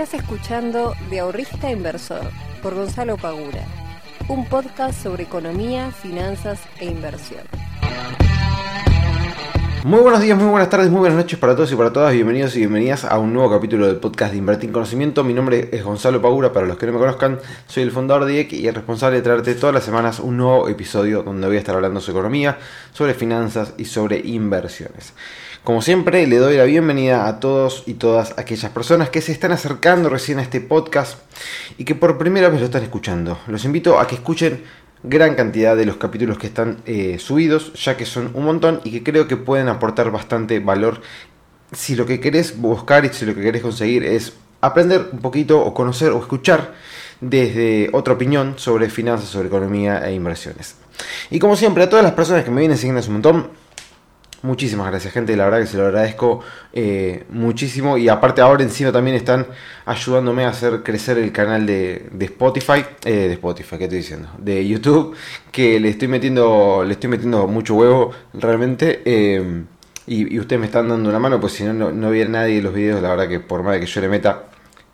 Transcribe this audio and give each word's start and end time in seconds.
Estás 0.00 0.22
escuchando 0.22 0.94
De 1.10 1.20
Ahorrista 1.20 1.70
Inversor 1.70 2.30
por 2.62 2.74
Gonzalo 2.74 3.18
Pagura, 3.18 3.66
un 4.28 4.46
podcast 4.46 5.02
sobre 5.02 5.24
economía, 5.24 5.90
finanzas 5.90 6.58
e 6.78 6.86
inversión. 6.86 7.42
Muy 9.84 10.00
buenos 10.00 10.22
días, 10.22 10.38
muy 10.38 10.48
buenas 10.48 10.70
tardes, 10.70 10.88
muy 10.88 11.00
buenas 11.00 11.18
noches 11.18 11.38
para 11.38 11.54
todos 11.54 11.70
y 11.70 11.76
para 11.76 11.92
todas. 11.92 12.14
Bienvenidos 12.14 12.56
y 12.56 12.60
bienvenidas 12.60 13.04
a 13.04 13.18
un 13.18 13.34
nuevo 13.34 13.50
capítulo 13.50 13.86
del 13.86 13.96
podcast 13.96 14.32
de 14.32 14.38
Invertir 14.38 14.70
en 14.70 14.72
Conocimiento. 14.72 15.22
Mi 15.22 15.34
nombre 15.34 15.68
es 15.70 15.84
Gonzalo 15.84 16.22
Pagura, 16.22 16.50
para 16.50 16.66
los 16.66 16.78
que 16.78 16.86
no 16.86 16.92
me 16.92 16.98
conozcan, 16.98 17.38
soy 17.66 17.82
el 17.82 17.90
fundador 17.90 18.24
de 18.24 18.36
IEC 18.36 18.54
y 18.54 18.68
el 18.68 18.74
responsable 18.74 19.18
de 19.18 19.22
traerte 19.22 19.54
todas 19.54 19.74
las 19.74 19.84
semanas 19.84 20.18
un 20.18 20.38
nuevo 20.38 20.66
episodio 20.70 21.22
donde 21.22 21.46
voy 21.46 21.56
a 21.56 21.58
estar 21.58 21.74
hablando 21.74 22.00
sobre 22.00 22.20
economía, 22.20 22.58
sobre 22.94 23.12
finanzas 23.12 23.74
y 23.76 23.84
sobre 23.84 24.18
inversiones. 24.18 25.12
Como 25.70 25.82
siempre, 25.82 26.26
le 26.26 26.38
doy 26.38 26.56
la 26.56 26.64
bienvenida 26.64 27.28
a 27.28 27.38
todos 27.38 27.84
y 27.86 27.94
todas 27.94 28.36
aquellas 28.36 28.72
personas 28.72 29.08
que 29.08 29.20
se 29.20 29.30
están 29.30 29.52
acercando 29.52 30.08
recién 30.08 30.40
a 30.40 30.42
este 30.42 30.60
podcast 30.60 31.20
y 31.78 31.84
que 31.84 31.94
por 31.94 32.18
primera 32.18 32.48
vez 32.48 32.58
lo 32.58 32.66
están 32.66 32.82
escuchando. 32.82 33.38
Los 33.46 33.64
invito 33.64 34.00
a 34.00 34.08
que 34.08 34.16
escuchen 34.16 34.64
gran 35.04 35.36
cantidad 35.36 35.76
de 35.76 35.86
los 35.86 35.96
capítulos 35.96 36.38
que 36.38 36.48
están 36.48 36.78
eh, 36.86 37.20
subidos, 37.20 37.72
ya 37.74 37.96
que 37.96 38.04
son 38.04 38.32
un 38.34 38.46
montón 38.46 38.80
y 38.82 38.90
que 38.90 39.04
creo 39.04 39.28
que 39.28 39.36
pueden 39.36 39.68
aportar 39.68 40.10
bastante 40.10 40.58
valor 40.58 41.02
si 41.70 41.94
lo 41.94 42.04
que 42.04 42.18
querés 42.18 42.60
buscar 42.60 43.04
y 43.04 43.10
si 43.10 43.24
lo 43.24 43.36
que 43.36 43.40
querés 43.40 43.62
conseguir 43.62 44.02
es 44.02 44.32
aprender 44.60 45.10
un 45.12 45.20
poquito 45.20 45.64
o 45.64 45.72
conocer 45.72 46.10
o 46.10 46.18
escuchar 46.18 46.74
desde 47.20 47.90
otra 47.92 48.14
opinión 48.14 48.54
sobre 48.56 48.90
finanzas, 48.90 49.28
sobre 49.28 49.46
economía 49.46 50.04
e 50.04 50.14
inversiones. 50.14 50.74
Y 51.30 51.38
como 51.38 51.54
siempre, 51.54 51.84
a 51.84 51.88
todas 51.88 52.04
las 52.04 52.14
personas 52.14 52.42
que 52.42 52.50
me 52.50 52.58
vienen 52.58 52.76
siguiendo 52.76 53.06
un 53.06 53.12
montón, 53.12 53.59
Muchísimas 54.42 54.86
gracias, 54.86 55.12
gente. 55.12 55.36
La 55.36 55.44
verdad 55.44 55.60
que 55.60 55.66
se 55.66 55.76
lo 55.76 55.86
agradezco 55.86 56.40
eh, 56.72 57.24
muchísimo. 57.28 57.98
Y 57.98 58.08
aparte, 58.08 58.40
ahora 58.40 58.62
encima 58.62 58.90
también 58.90 59.16
están 59.16 59.46
ayudándome 59.84 60.44
a 60.44 60.48
hacer 60.48 60.82
crecer 60.82 61.18
el 61.18 61.30
canal 61.30 61.66
de, 61.66 62.08
Spotify. 62.20 62.84
Eh, 63.04 63.28
de 63.28 63.32
Spotify, 63.34 63.76
¿qué 63.76 63.84
estoy 63.84 63.98
diciendo? 63.98 64.30
De 64.38 64.66
YouTube. 64.66 65.14
Que 65.52 65.78
le 65.78 65.90
estoy 65.90 66.08
metiendo. 66.08 66.82
Le 66.86 66.92
estoy 66.92 67.10
metiendo 67.10 67.46
mucho 67.48 67.74
huevo 67.74 68.12
realmente. 68.32 69.02
Eh, 69.04 69.64
y, 70.06 70.38
ustedes 70.38 70.58
me 70.58 70.66
están 70.66 70.88
dando 70.88 71.10
una 71.10 71.18
mano. 71.18 71.38
Pues 71.38 71.52
si 71.52 71.64
no, 71.64 71.74
no, 71.74 71.92
no 71.92 72.10
viera 72.10 72.30
nadie 72.30 72.56
de 72.56 72.62
los 72.62 72.72
videos. 72.72 73.02
La 73.02 73.10
verdad 73.10 73.28
que 73.28 73.40
por 73.40 73.62
más 73.62 73.78
que 73.78 73.86
yo 73.86 74.00
le 74.00 74.08
meta. 74.08 74.44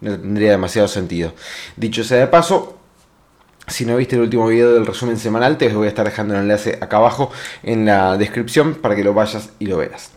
No 0.01 0.19
tendría 0.19 0.51
demasiado 0.51 0.89
sentido. 0.89 1.33
Dicho 1.77 2.05
sea 2.05 2.19
de 2.19 2.27
paso, 2.27 2.76
si 3.67 3.85
no 3.85 3.97
viste 3.97 4.17
el 4.17 4.23
último 4.23 4.47
video 4.47 4.75
del 4.75 4.87
resumen 4.87 5.17
semanal, 5.17 5.59
te 5.59 5.69
voy 5.69 5.87
a 5.87 5.89
estar 5.89 6.05
dejando 6.05 6.35
el 6.35 6.41
enlace 6.41 6.79
acá 6.81 6.99
abajo 6.99 7.31
en 7.63 7.85
la 7.87 8.17
descripción 8.17 8.75
para 8.75 8.95
que 8.95 9.05
lo 9.05 9.15
vayas 9.15 9.51
y 9.59 9.67
lo 9.67 9.79
veas. 9.79 10.11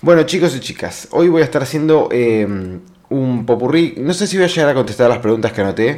Bueno, 0.00 0.24
chicos 0.24 0.56
y 0.56 0.60
chicas, 0.60 1.08
hoy 1.12 1.28
voy 1.28 1.42
a 1.42 1.44
estar 1.44 1.62
haciendo 1.62 2.08
eh, 2.10 2.46
un 3.08 3.46
popurrí. 3.46 3.94
No 3.98 4.12
sé 4.14 4.26
si 4.26 4.36
voy 4.36 4.46
a 4.46 4.48
llegar 4.48 4.70
a 4.70 4.74
contestar 4.74 5.08
las 5.08 5.18
preguntas 5.18 5.52
que 5.52 5.60
anoté, 5.60 5.96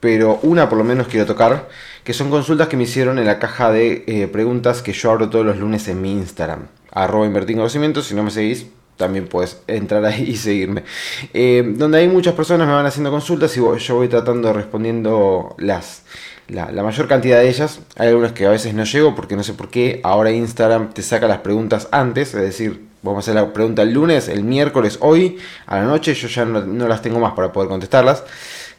pero 0.00 0.40
una 0.42 0.68
por 0.68 0.78
lo 0.78 0.84
menos 0.84 1.06
quiero 1.06 1.24
tocar, 1.24 1.68
que 2.02 2.12
son 2.12 2.30
consultas 2.30 2.68
que 2.68 2.76
me 2.76 2.82
hicieron 2.82 3.18
en 3.18 3.26
la 3.26 3.38
caja 3.38 3.70
de 3.70 4.04
eh, 4.06 4.26
preguntas 4.26 4.82
que 4.82 4.92
yo 4.92 5.10
abro 5.12 5.30
todos 5.30 5.46
los 5.46 5.58
lunes 5.58 5.86
en 5.88 6.02
mi 6.02 6.12
Instagram. 6.12 6.66
Arroba 6.90 7.26
invertir 7.26 7.56
conocimiento, 7.56 8.02
si 8.02 8.14
no 8.14 8.22
me 8.24 8.30
seguís, 8.30 8.66
también 8.96 9.26
puedes 9.26 9.60
entrar 9.66 10.04
ahí 10.04 10.22
y 10.30 10.36
seguirme. 10.36 10.84
Eh, 11.32 11.64
donde 11.76 11.98
hay 11.98 12.08
muchas 12.08 12.34
personas 12.34 12.66
me 12.66 12.74
van 12.74 12.86
haciendo 12.86 13.10
consultas 13.10 13.56
y 13.56 13.60
yo 13.60 13.94
voy 13.94 14.08
tratando 14.08 14.52
respondiendo 14.52 15.54
las 15.58 16.02
la, 16.48 16.82
mayor 16.82 17.08
cantidad 17.08 17.38
de 17.38 17.48
ellas. 17.48 17.80
Hay 17.96 18.08
algunas 18.08 18.32
que 18.32 18.46
a 18.46 18.50
veces 18.50 18.74
no 18.74 18.84
llego 18.84 19.14
porque 19.14 19.36
no 19.36 19.42
sé 19.42 19.54
por 19.54 19.68
qué. 19.68 20.00
Ahora 20.02 20.30
Instagram 20.30 20.92
te 20.92 21.02
saca 21.02 21.26
las 21.26 21.38
preguntas 21.38 21.88
antes, 21.90 22.34
es 22.34 22.40
decir, 22.40 22.86
vamos 23.02 23.18
a 23.18 23.30
hacer 23.30 23.42
la 23.42 23.52
pregunta 23.52 23.82
el 23.82 23.92
lunes, 23.92 24.28
el 24.28 24.44
miércoles, 24.44 24.98
hoy, 25.00 25.38
a 25.66 25.78
la 25.78 25.84
noche. 25.84 26.14
Yo 26.14 26.28
ya 26.28 26.44
no, 26.44 26.88
las 26.88 27.02
tengo 27.02 27.18
más 27.18 27.32
para 27.34 27.52
poder 27.52 27.68
contestarlas. 27.68 28.24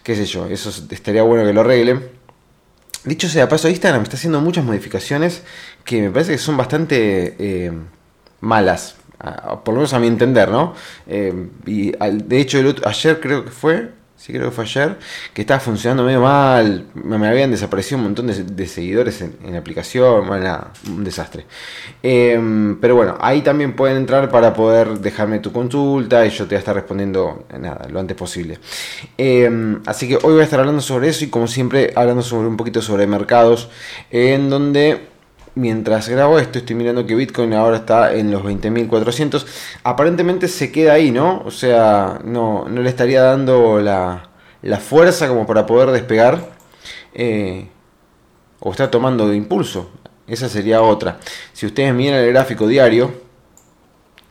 Qué 0.04 0.16
sé 0.16 0.26
yo, 0.26 0.46
eso 0.48 0.70
estaría 0.90 1.24
bueno 1.24 1.46
que 1.46 1.54
lo 1.54 1.62
arreglen. 1.62 2.08
Dicho 3.04 3.28
sea 3.30 3.48
paso, 3.48 3.70
Instagram 3.70 4.04
está 4.04 4.18
haciendo 4.18 4.42
muchas 4.42 4.64
modificaciones 4.64 5.44
que 5.84 6.02
me 6.02 6.10
parece 6.10 6.34
que 6.34 6.38
son 6.40 6.58
bastante 6.58 7.36
eh, 7.38 7.72
malas. 8.40 8.96
Por 9.64 9.74
lo 9.74 9.80
menos 9.80 9.94
a 9.94 10.00
mi 10.00 10.08
entender, 10.08 10.50
¿no? 10.50 10.74
Eh, 11.08 11.48
y 11.66 11.92
de 11.92 12.40
hecho, 12.40 12.60
ayer 12.86 13.20
creo 13.20 13.44
que 13.44 13.52
fue, 13.52 13.90
sí 14.18 14.34
creo 14.34 14.50
que 14.50 14.56
fue 14.56 14.64
ayer, 14.66 14.98
que 15.34 15.42
estaba 15.42 15.60
funcionando 15.60 16.04
medio 16.04 16.22
mal, 16.22 16.86
me, 16.94 17.28
habían 17.28 17.52
desaparecido 17.52 17.98
un 17.98 18.06
montón 18.06 18.28
de, 18.28 18.68
seguidores 18.68 19.22
en, 19.22 19.52
la 19.52 19.58
aplicación, 19.58 20.28
bueno, 20.28 20.68
un 20.88 21.04
desastre. 21.04 21.46
Em, 22.04 22.80
pero 22.80 22.96
bueno, 22.96 23.18
ahí 23.20 23.42
también 23.42 23.76
pueden 23.76 23.98
entrar 23.98 24.30
para 24.30 24.54
poder 24.54 25.00
dejarme 25.00 25.40
tu 25.40 25.52
consulta 25.52 26.26
y 26.26 26.30
yo 26.30 26.46
te 26.46 26.50
voy 26.50 26.56
a 26.56 26.60
estar 26.60 26.76
respondiendo 26.76 27.46
nada, 27.60 27.88
lo 27.90 28.00
antes 28.00 28.16
posible. 28.16 28.60
Así 29.86 30.08
que 30.08 30.16
hoy 30.18 30.34
voy 30.34 30.42
a 30.42 30.44
estar 30.44 30.60
hablando 30.60 30.82
sobre 30.82 31.10
eso 31.10 31.26
y 31.26 31.30
como 31.30 31.48
siempre 31.48 31.94
hablando 31.96 32.22
sobre 32.22 32.48
un 32.48 32.58
poquito 32.58 32.82
sobre 32.82 33.08
mercados, 33.08 33.70
en 34.12 34.50
donde 34.50 35.15
mientras 35.56 36.10
grabo 36.10 36.40
esto, 36.40 36.60
estoy 36.60 36.76
mirando 36.76 37.06
que 37.06 37.16
Bitcoin 37.16 37.54
ahora 37.54 37.78
está 37.78 38.14
en 38.14 38.32
los 38.32 38.44
20.400. 38.44 39.46
Aparentemente 39.84 40.48
se 40.48 40.72
queda 40.72 40.94
ahí, 40.94 41.12
¿no? 41.12 41.42
O 41.46 41.52
sea, 41.52 42.20
no, 42.24 42.68
no 42.70 42.82
le 42.82 42.90
estaría 42.90 43.22
dando 43.24 43.80
la, 43.80 44.30
la 44.62 44.78
fuerza 44.80 45.28
como 45.28 45.48
para 45.48 45.66
poder 45.66 45.92
despegar. 45.92 46.56
Eh, 47.14 47.70
o 48.60 48.72
está 48.72 48.90
tomando 48.90 49.34
impulso. 49.34 49.92
Esa 50.28 50.50
sería 50.50 50.82
otra. 50.82 51.20
Si 51.54 51.66
ustedes 51.66 51.94
miran 51.94 52.20
el 52.20 52.32
gráfico 52.34 52.68
diario, 52.68 53.14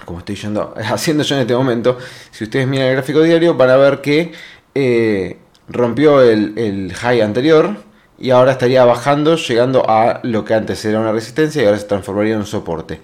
como 0.05 0.19
estoy 0.19 0.35
yendo, 0.35 0.75
haciendo 0.93 1.23
yo 1.23 1.37
en 1.37 1.43
este 1.43 1.55
momento, 1.55 1.99
si 2.31 2.45
ustedes 2.45 2.67
miran 2.67 2.89
el 2.89 2.95
gráfico 2.95 3.23
diario 3.23 3.55
van 3.55 3.71
a 3.71 3.77
ver 3.77 4.01
que 4.01 4.33
eh, 4.75 5.39
rompió 5.69 6.21
el, 6.21 6.59
el 6.59 6.93
high 6.95 7.21
anterior 7.21 7.77
y 8.19 8.31
ahora 8.31 8.53
estaría 8.53 8.85
bajando, 8.85 9.37
llegando 9.37 9.89
a 9.89 10.21
lo 10.23 10.45
que 10.45 10.55
antes 10.55 10.85
era 10.85 11.01
una 11.01 11.13
resistencia 11.13 11.63
y 11.63 11.67
ahora 11.67 11.79
se 11.79 11.87
transformaría 11.87 12.35
en 12.35 12.41
un 12.41 12.47
soporte. 12.47 13.01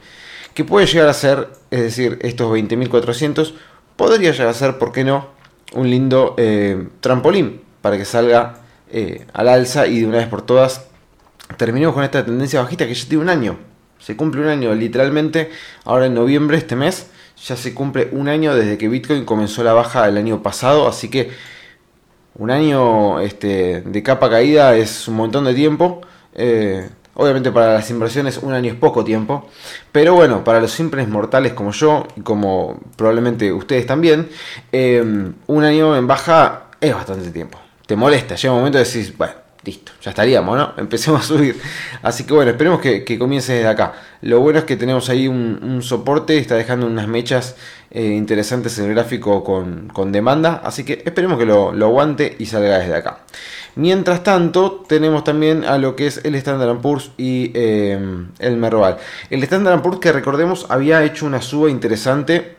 Que 0.55 0.65
puede 0.65 0.87
llegar 0.87 1.09
a 1.09 1.15
ser, 1.15 1.49
es 1.71 1.81
decir, 1.81 2.19
estos 2.23 2.51
20.400, 2.51 3.55
podría 3.97 4.33
llegar 4.33 4.49
a 4.49 4.55
ser, 4.55 4.79
¿por 4.79 4.93
qué 4.93 5.05
no?, 5.05 5.29
un 5.73 5.89
lindo 5.89 6.35
eh, 6.37 6.89
trampolín 7.01 7.61
para 7.81 7.97
que 7.97 8.05
salga 8.05 8.57
eh, 8.91 9.27
al 9.33 9.49
alza 9.49 9.87
y 9.87 10.01
de 10.01 10.07
una 10.07 10.19
vez 10.19 10.27
por 10.27 10.43
todas 10.43 10.87
terminemos 11.57 11.95
con 11.95 12.05
esta 12.05 12.25
tendencia 12.25 12.61
bajista 12.61 12.87
que 12.87 12.95
ya 12.95 13.09
tiene 13.09 13.23
un 13.23 13.29
año. 13.29 13.59
Se 13.99 14.17
cumple 14.17 14.41
un 14.41 14.49
año 14.49 14.75
literalmente, 14.75 15.51
ahora 15.85 16.07
en 16.07 16.15
noviembre, 16.15 16.57
este 16.57 16.77
mes, 16.77 17.09
ya 17.45 17.57
se 17.57 17.75
cumple 17.75 18.09
un 18.13 18.29
año 18.29 18.55
desde 18.55 18.79
que 18.79 18.89
Bitcoin 18.89 19.25
comenzó 19.25 19.63
la 19.63 19.73
baja 19.73 20.09
el 20.09 20.17
año 20.17 20.43
pasado, 20.43 20.89
así 20.89 21.11
que 21.11 21.31
un 22.35 22.51
año 22.51 23.21
este, 23.21 23.83
de 23.83 24.03
capa 24.03 24.31
caída 24.31 24.77
es 24.77 25.09
un 25.09 25.17
montón 25.17 25.45
de 25.45 25.55
tiempo. 25.55 26.01
Eh, 26.35 26.89
obviamente 27.15 27.53
para 27.53 27.75
las 27.75 27.91
inversiones 27.91 28.39
un 28.39 28.53
año 28.53 28.73
es 28.73 28.79
poco 28.79 29.05
tiempo. 29.05 29.49
Pero 29.93 30.15
bueno, 30.15 30.45
para 30.45 30.61
los 30.61 30.73
simples 30.73 31.09
mortales 31.09 31.53
como 31.53 31.73
yo 31.73 32.07
y 32.17 32.23
como 32.23 32.81
probablemente 32.97 33.53
ustedes 33.53 33.87
también, 33.87 34.29
eh, 34.73 35.33
un 35.47 35.65
año 35.65 35.97
en 35.97 36.07
baja 36.07 36.65
es 36.81 36.95
bastante 36.95 37.31
tiempo. 37.31 37.59
Te 37.87 37.97
molesta, 37.97 38.37
llega 38.37 38.53
un 38.53 38.61
momento 38.61 38.79
de 38.79 38.85
decir, 38.85 39.15
bueno, 39.19 39.35
listo, 39.65 39.93
ya 40.01 40.11
estaríamos, 40.11 40.57
¿no? 40.57 40.73
Empecemos 40.79 41.23
a 41.23 41.25
subir. 41.25 41.61
Así 42.03 42.25
que 42.25 42.33
bueno, 42.33 42.51
esperemos 42.51 42.81
que, 42.81 43.19
comience 43.19 43.53
desde 43.53 43.69
acá. 43.69 43.95
Lo 44.23 44.41
bueno 44.41 44.61
es 44.61 44.65
que 44.65 44.77
tenemos 44.77 45.09
ahí 45.09 45.29
un, 45.29 45.81
soporte, 45.83 46.39
está 46.39 46.55
dejando 46.55 46.87
unas 46.87 47.09
mechas 47.09 47.57
eh, 47.91 48.07
interesantes 48.07 48.79
el 48.79 48.95
gráfico 48.95 49.43
con, 49.43 50.13
demanda, 50.13 50.61
así 50.65 50.85
que 50.85 51.03
esperemos 51.05 51.39
que 51.39 51.47
lo, 51.47 51.71
aguante 51.71 52.37
y 52.39 52.47
salga 52.47 52.79
desde 52.79 52.95
acá. 52.95 53.21
Mientras 53.75 54.23
tanto, 54.23 54.85
tenemos 54.89 55.25
también 55.25 55.65
a 55.65 55.79
lo 55.79 55.97
que 55.97 56.07
es 56.07 56.25
el 56.25 56.35
Standard 56.37 56.81
Poor's 56.81 57.11
y 57.17 57.51
eh, 57.55 57.99
el 58.39 58.57
Merval. 58.57 58.99
El 59.29 59.43
Standard 59.43 59.83
Poor's, 59.83 59.99
que 60.01 60.13
recordemos, 60.13 60.67
había 60.69 61.03
hecho 61.05 61.27
una 61.27 61.43
suba 61.43 61.71
interesante 61.71 62.57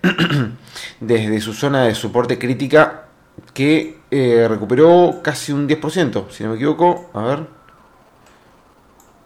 desde 1.00 1.40
su 1.42 1.54
zona 1.54 1.84
de 1.84 1.96
soporte 1.96 2.38
crítica 2.38 3.06
que 3.54 4.00
eh, 4.12 4.48
recuperó 4.50 5.22
casi 5.24 5.52
un 5.52 5.68
10%, 5.68 6.30
si 6.30 6.44
no 6.44 6.52
me 6.52 6.56
equivoco. 6.56 7.10
A 7.14 7.24
ver. 7.24 7.61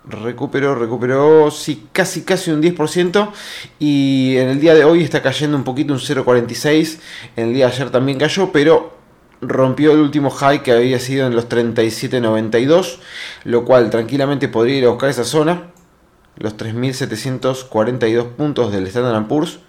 Recuperó, 0.08 0.76
recuperó, 0.76 1.50
sí, 1.50 1.88
casi, 1.92 2.24
casi 2.24 2.52
un 2.52 2.62
10%. 2.62 3.32
Y 3.80 4.36
en 4.38 4.50
el 4.50 4.60
día 4.60 4.76
de 4.76 4.86
hoy 4.86 5.04
está 5.04 5.22
cayendo 5.22 5.58
un 5.58 5.64
poquito, 5.64 5.94
un 5.94 6.00
0,46. 6.00 7.00
En 7.36 7.48
el 7.48 7.54
día 7.54 7.68
de 7.68 7.74
ayer 7.74 7.90
también 7.90 8.20
cayó, 8.20 8.52
pero 8.52 8.96
rompió 9.42 9.92
el 9.92 10.00
último 10.00 10.30
high 10.30 10.64
que 10.64 10.72
había 10.72 11.00
sido 11.00 11.26
en 11.26 11.36
los 11.36 11.50
37.92. 11.50 13.00
Lo 13.46 13.66
cual 13.66 13.90
tranquilamente 13.90 14.48
podría 14.48 14.78
ir 14.78 14.86
a 14.86 14.90
buscar 14.90 15.10
esa 15.10 15.24
zona. 15.24 15.72
Los 16.38 16.56
3.742 16.56 18.28
puntos 18.36 18.72
del 18.72 18.86
Standard 18.88 19.28
Poor's. 19.28 19.60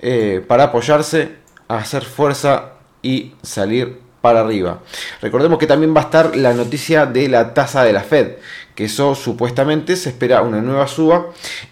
Eh, 0.00 0.44
para 0.46 0.64
apoyarse, 0.64 1.36
hacer 1.68 2.04
fuerza 2.04 2.72
y 3.02 3.34
salir 3.42 4.00
para 4.20 4.40
arriba. 4.40 4.80
Recordemos 5.22 5.58
que 5.58 5.68
también 5.68 5.94
va 5.94 6.00
a 6.00 6.04
estar 6.04 6.34
la 6.36 6.52
noticia 6.52 7.06
de 7.06 7.28
la 7.28 7.54
tasa 7.54 7.84
de 7.84 7.92
la 7.92 8.00
Fed, 8.02 8.38
que 8.76 8.84
eso 8.84 9.14
supuestamente 9.16 9.96
se 9.96 10.10
espera 10.10 10.42
una 10.42 10.60
nueva 10.60 10.86
suba, 10.86 11.26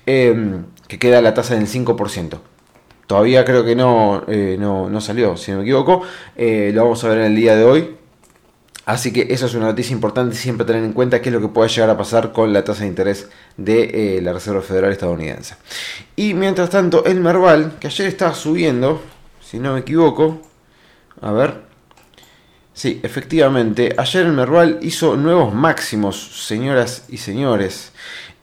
em, 0.06 0.64
que 0.88 0.98
queda 0.98 1.22
la 1.22 1.34
tasa 1.34 1.54
del 1.54 1.68
5%. 1.68 2.42
todavía 3.06 3.44
creo 3.44 3.64
que 3.66 3.76
no, 3.76 4.24
eh, 4.28 4.56
no, 4.58 4.88
no, 4.88 5.00
salió, 5.02 5.36
si 5.36 5.50
no 5.50 5.58
me 5.58 5.64
equivoco. 5.64 6.02
Eh, 6.36 6.70
lo 6.74 6.84
vamos 6.84 7.04
a 7.04 7.08
ver 7.10 7.18
en 7.18 7.24
el 7.24 7.36
día 7.36 7.54
de 7.54 7.62
hoy. 7.62 7.96
Así 8.86 9.12
que 9.12 9.26
eso 9.30 9.44
es 9.44 9.54
una 9.54 9.66
noticia 9.66 9.92
importante 9.92 10.34
siempre 10.34 10.66
tener 10.66 10.82
en 10.84 10.94
cuenta 10.94 11.20
qué 11.20 11.28
es 11.28 11.34
lo 11.34 11.40
que 11.40 11.48
puede 11.48 11.68
llegar 11.68 11.90
a 11.90 11.98
pasar 11.98 12.32
con 12.32 12.52
la 12.54 12.64
tasa 12.64 12.82
de 12.82 12.88
interés 12.88 13.28
de 13.58 14.20
la 14.22 14.32
Reserva 14.32 14.62
Federal 14.62 14.90
estadounidense. 14.90 15.56
Y 16.16 16.32
mientras 16.32 16.70
tanto, 16.70 17.04
el 17.04 17.20
Merval, 17.20 17.74
que 17.78 17.88
ayer 17.88 18.06
estaba 18.06 18.34
subiendo, 18.34 19.02
si 19.42 19.58
no 19.58 19.74
me 19.74 19.80
equivoco, 19.80 20.40
a 21.20 21.30
ver, 21.30 21.63
Sí, 22.74 23.00
efectivamente. 23.04 23.94
Ayer 23.96 24.26
el 24.26 24.32
Merval 24.32 24.80
hizo 24.82 25.16
nuevos 25.16 25.54
máximos, 25.54 26.44
señoras 26.46 27.04
y 27.08 27.18
señores. 27.18 27.92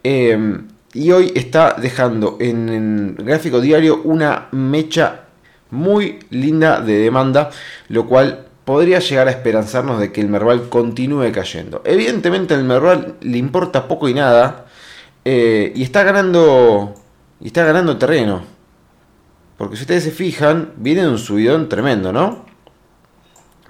Em, 0.03 0.69
y 0.93 1.11
hoy 1.11 1.33
está 1.35 1.75
dejando 1.79 2.37
en 2.39 2.69
el 3.17 3.25
gráfico 3.25 3.59
diario 3.59 4.01
una 4.03 4.47
mecha 4.51 5.25
muy 5.69 6.19
linda 6.29 6.81
de 6.81 6.99
demanda, 6.99 7.49
lo 7.89 8.07
cual 8.07 8.47
podría 8.65 8.99
llegar 8.99 9.27
a 9.27 9.31
esperanzarnos 9.31 9.99
de 9.99 10.11
que 10.13 10.21
el 10.21 10.29
Merval 10.29 10.69
continúe 10.69 11.31
cayendo. 11.33 11.81
Evidentemente 11.85 12.53
el 12.53 12.63
Merval 12.63 13.15
le 13.21 13.37
importa 13.37 13.87
poco 13.87 14.07
y 14.07 14.13
nada 14.13 14.67
eh, 15.25 15.73
y 15.75 15.83
está 15.83 16.03
ganando 16.03 16.95
está 17.43 17.65
ganando 17.65 17.97
terreno. 17.97 18.43
Porque 19.57 19.75
si 19.75 19.83
ustedes 19.83 20.03
se 20.05 20.11
fijan, 20.11 20.71
viene 20.77 21.07
un 21.07 21.17
subidón 21.17 21.69
tremendo, 21.69 22.13
¿no? 22.13 22.50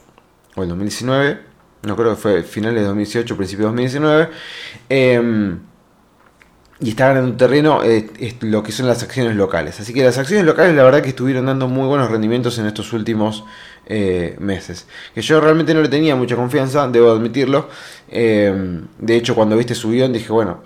o 0.56 0.64
el 0.64 0.68
2019 0.68 1.49
no 1.84 1.96
creo 1.96 2.16
que 2.16 2.22
fue 2.22 2.44
finales 2.44 2.82
de 2.82 2.88
2018, 2.88 3.38
principios 3.38 3.64
de 3.64 3.84
2019. 3.84 4.30
Em, 4.90 5.60
y 6.82 6.90
está 6.92 7.08
ganando 7.08 7.36
terreno 7.36 7.84
eh, 7.84 8.10
lo 8.42 8.64
que 8.64 8.72
son 8.72 8.88
las 8.88 9.04
acciones 9.04 9.36
locales. 9.36 9.80
Así 9.80 9.94
que 9.94 10.04
las 10.04 10.18
acciones 10.18 10.46
locales 10.46 10.76
la 10.76 10.84
verdad 10.84 11.02
que 11.02 11.10
estuvieron 11.10 11.46
dando 11.46 11.68
muy 11.68 11.88
buenos 11.88 12.10
rendimientos 12.10 12.58
en 12.58 12.66
estos 12.68 12.94
últimos 12.94 13.44
eh, 13.86 14.38
meses. 14.40 14.88
Que 15.14 15.22
yo 15.22 15.42
realmente 15.42 15.74
no 15.74 15.82
le 15.82 15.90
tenía 15.90 16.16
mucha 16.16 16.36
confianza, 16.36 16.88
debo 16.88 17.12
admitirlo. 17.12 17.70
Em, 18.10 18.88
de 18.98 19.16
hecho 19.16 19.36
cuando 19.36 19.58
viste 19.58 19.76
su 19.76 19.90
guion 19.92 20.14
dije, 20.14 20.32
bueno, 20.32 20.62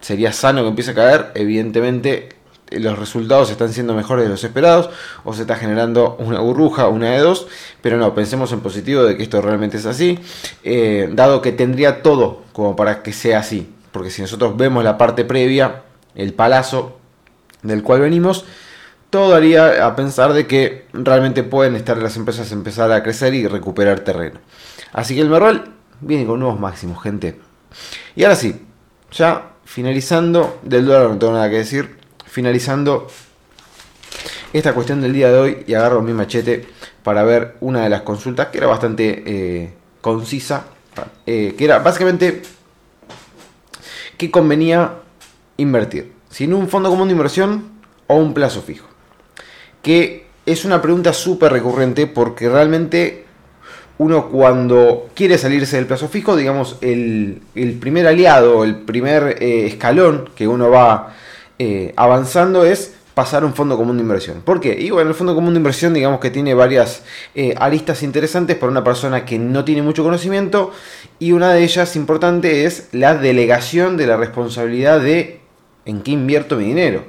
sería 0.00 0.32
sano 0.32 0.62
que 0.62 0.68
empiece 0.68 0.92
a 0.92 0.94
caer. 0.94 1.32
Evidentemente 1.34 2.30
los 2.70 2.98
resultados 2.98 3.50
están 3.50 3.72
siendo 3.72 3.94
mejores 3.94 4.24
de 4.24 4.30
los 4.30 4.42
esperados 4.42 4.90
o 5.24 5.34
se 5.34 5.42
está 5.42 5.56
generando 5.56 6.16
una 6.18 6.40
burbuja, 6.40 6.88
una 6.88 7.10
de 7.10 7.18
dos, 7.18 7.46
pero 7.80 7.96
no, 7.96 8.14
pensemos 8.14 8.52
en 8.52 8.60
positivo 8.60 9.04
de 9.04 9.16
que 9.16 9.22
esto 9.22 9.40
realmente 9.40 9.76
es 9.76 9.86
así, 9.86 10.18
eh, 10.62 11.08
dado 11.12 11.42
que 11.42 11.52
tendría 11.52 12.02
todo 12.02 12.42
como 12.52 12.76
para 12.76 13.02
que 13.02 13.12
sea 13.12 13.40
así, 13.40 13.72
porque 13.92 14.10
si 14.10 14.22
nosotros 14.22 14.56
vemos 14.56 14.82
la 14.84 14.98
parte 14.98 15.24
previa, 15.24 15.82
el 16.14 16.32
palazo 16.32 16.98
del 17.62 17.82
cual 17.82 18.00
venimos, 18.00 18.44
todo 19.10 19.34
haría 19.34 19.86
a 19.86 19.94
pensar 19.94 20.32
de 20.32 20.46
que 20.46 20.86
realmente 20.92 21.44
pueden 21.44 21.76
estar 21.76 21.96
las 21.98 22.16
empresas 22.16 22.50
empezar 22.50 22.90
a 22.90 23.02
crecer 23.02 23.32
y 23.34 23.46
recuperar 23.46 24.00
terreno. 24.00 24.40
Así 24.92 25.14
que 25.14 25.20
el 25.20 25.28
Merval 25.28 25.72
viene 26.00 26.26
con 26.26 26.40
nuevos 26.40 26.58
máximos, 26.58 27.00
gente. 27.02 27.38
Y 28.16 28.24
ahora 28.24 28.34
sí, 28.36 28.66
ya 29.12 29.52
finalizando 29.64 30.58
del 30.62 30.86
dólar 30.86 31.10
no 31.10 31.18
tengo 31.18 31.32
nada 31.32 31.48
que 31.48 31.58
decir 31.58 32.03
finalizando 32.34 33.06
esta 34.52 34.74
cuestión 34.74 35.00
del 35.00 35.12
día 35.12 35.30
de 35.30 35.38
hoy 35.38 35.64
y 35.68 35.74
agarro 35.74 36.02
mi 36.02 36.12
machete 36.12 36.66
para 37.04 37.22
ver 37.22 37.54
una 37.60 37.84
de 37.84 37.88
las 37.88 38.02
consultas 38.02 38.48
que 38.48 38.58
era 38.58 38.66
bastante 38.66 39.22
eh, 39.24 39.72
concisa, 40.00 40.64
eh, 41.26 41.54
que 41.56 41.64
era 41.64 41.78
básicamente 41.78 42.42
qué 44.18 44.32
convenía 44.32 44.94
invertir, 45.58 46.10
sin 46.28 46.52
un 46.54 46.68
fondo 46.68 46.90
común 46.90 47.06
de 47.06 47.12
inversión 47.12 47.70
o 48.08 48.16
un 48.16 48.34
plazo 48.34 48.62
fijo. 48.62 48.88
Que 49.80 50.26
es 50.44 50.64
una 50.64 50.82
pregunta 50.82 51.12
súper 51.12 51.52
recurrente 51.52 52.08
porque 52.08 52.48
realmente 52.48 53.26
uno 53.98 54.28
cuando 54.28 55.08
quiere 55.14 55.38
salirse 55.38 55.76
del 55.76 55.86
plazo 55.86 56.08
fijo, 56.08 56.34
digamos, 56.34 56.78
el, 56.80 57.42
primer 57.80 58.08
aliado, 58.08 58.64
el 58.64 58.74
primer 58.74 59.36
eh, 59.40 59.66
escalón 59.66 60.30
que 60.34 60.48
uno 60.48 60.68
va 60.68 61.14
eh, 61.58 61.92
avanzando 61.96 62.64
es 62.64 62.94
pasar 63.14 63.44
a 63.44 63.46
un 63.46 63.54
fondo 63.54 63.76
común 63.76 63.96
de 63.96 64.02
inversión. 64.02 64.42
¿Por 64.42 64.60
qué? 64.60 64.76
Y 64.78 64.90
bueno, 64.90 65.10
el 65.10 65.14
fondo 65.14 65.34
común 65.34 65.54
de 65.54 65.58
inversión 65.58 65.94
digamos 65.94 66.18
que 66.20 66.30
tiene 66.30 66.52
varias 66.54 67.02
eh, 67.34 67.54
aristas 67.58 68.02
interesantes 68.02 68.56
para 68.56 68.72
una 68.72 68.82
persona 68.82 69.24
que 69.24 69.38
no 69.38 69.64
tiene 69.64 69.82
mucho 69.82 70.02
conocimiento 70.02 70.72
y 71.20 71.32
una 71.32 71.52
de 71.52 71.62
ellas 71.62 71.94
importante 71.94 72.64
es 72.64 72.88
la 72.92 73.14
delegación 73.14 73.96
de 73.96 74.08
la 74.08 74.16
responsabilidad 74.16 75.00
de 75.00 75.40
en 75.84 76.02
qué 76.02 76.10
invierto 76.10 76.56
mi 76.56 76.64
dinero. 76.64 77.04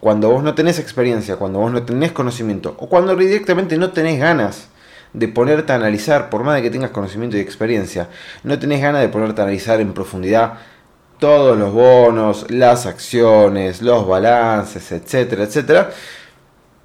Cuando 0.00 0.28
vos 0.28 0.42
no 0.42 0.54
tenés 0.54 0.78
experiencia, 0.78 1.36
cuando 1.36 1.60
vos 1.60 1.72
no 1.72 1.84
tenés 1.84 2.12
conocimiento 2.12 2.74
o 2.78 2.88
cuando 2.88 3.14
directamente 3.16 3.78
no 3.78 3.90
tenés 3.92 4.18
ganas 4.18 4.68
de 5.12 5.28
ponerte 5.28 5.72
a 5.72 5.76
analizar, 5.76 6.28
por 6.28 6.42
más 6.42 6.56
de 6.56 6.62
que 6.62 6.70
tengas 6.70 6.90
conocimiento 6.90 7.36
y 7.36 7.40
experiencia, 7.40 8.08
no 8.42 8.58
tenés 8.58 8.82
ganas 8.82 9.00
de 9.00 9.08
ponerte 9.08 9.40
a 9.40 9.44
analizar 9.44 9.80
en 9.80 9.94
profundidad 9.94 10.58
todos 11.24 11.56
los 11.56 11.72
bonos, 11.72 12.44
las 12.50 12.84
acciones, 12.84 13.80
los 13.80 14.06
balances, 14.06 14.92
etcétera, 14.92 15.44
etcétera, 15.44 15.90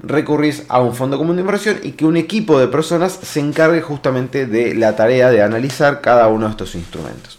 recurrís 0.02 0.64
a 0.70 0.80
un 0.80 0.96
fondo 0.96 1.18
común 1.18 1.36
de 1.36 1.42
inversión 1.42 1.78
y 1.84 1.92
que 1.92 2.06
un 2.06 2.16
equipo 2.16 2.58
de 2.58 2.70
personas 2.70 3.20
se 3.22 3.42
encargue 3.42 3.82
justamente 3.82 4.46
de 4.46 4.76
la 4.76 4.96
tarea 4.96 5.30
de 5.30 5.44
analizar 5.44 6.00
cada 6.00 6.30
uno 6.30 6.46
de 6.46 6.52
estos 6.52 6.76
instrumentos. 6.76 7.38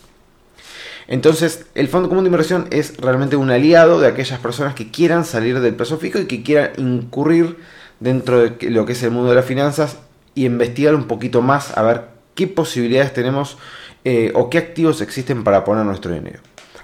Entonces, 1.08 1.64
el 1.74 1.88
fondo 1.88 2.10
común 2.10 2.24
de 2.24 2.28
inversión 2.28 2.68
es 2.70 2.98
realmente 2.98 3.36
un 3.36 3.50
aliado 3.50 3.98
de 3.98 4.06
aquellas 4.06 4.38
personas 4.38 4.74
que 4.74 4.90
quieran 4.90 5.24
salir 5.24 5.58
del 5.60 5.76
plazo 5.76 5.96
fijo 5.96 6.18
y 6.18 6.26
que 6.26 6.42
quieran 6.42 6.72
incurrir 6.76 7.56
dentro 7.98 8.40
de 8.40 8.68
lo 8.68 8.84
que 8.84 8.92
es 8.92 9.02
el 9.02 9.10
mundo 9.10 9.30
de 9.30 9.36
las 9.36 9.46
finanzas 9.46 9.96
y 10.34 10.44
investigar 10.44 10.94
un 10.94 11.04
poquito 11.04 11.40
más 11.40 11.78
a 11.78 11.82
ver 11.82 12.02
qué 12.34 12.46
posibilidades 12.46 13.14
tenemos 13.14 13.56
eh, 14.04 14.32
o 14.34 14.50
qué 14.50 14.58
activos 14.58 15.00
existen 15.00 15.44
para 15.44 15.64
poner 15.64 15.86
nuestro 15.86 16.12
dinero. 16.12 16.40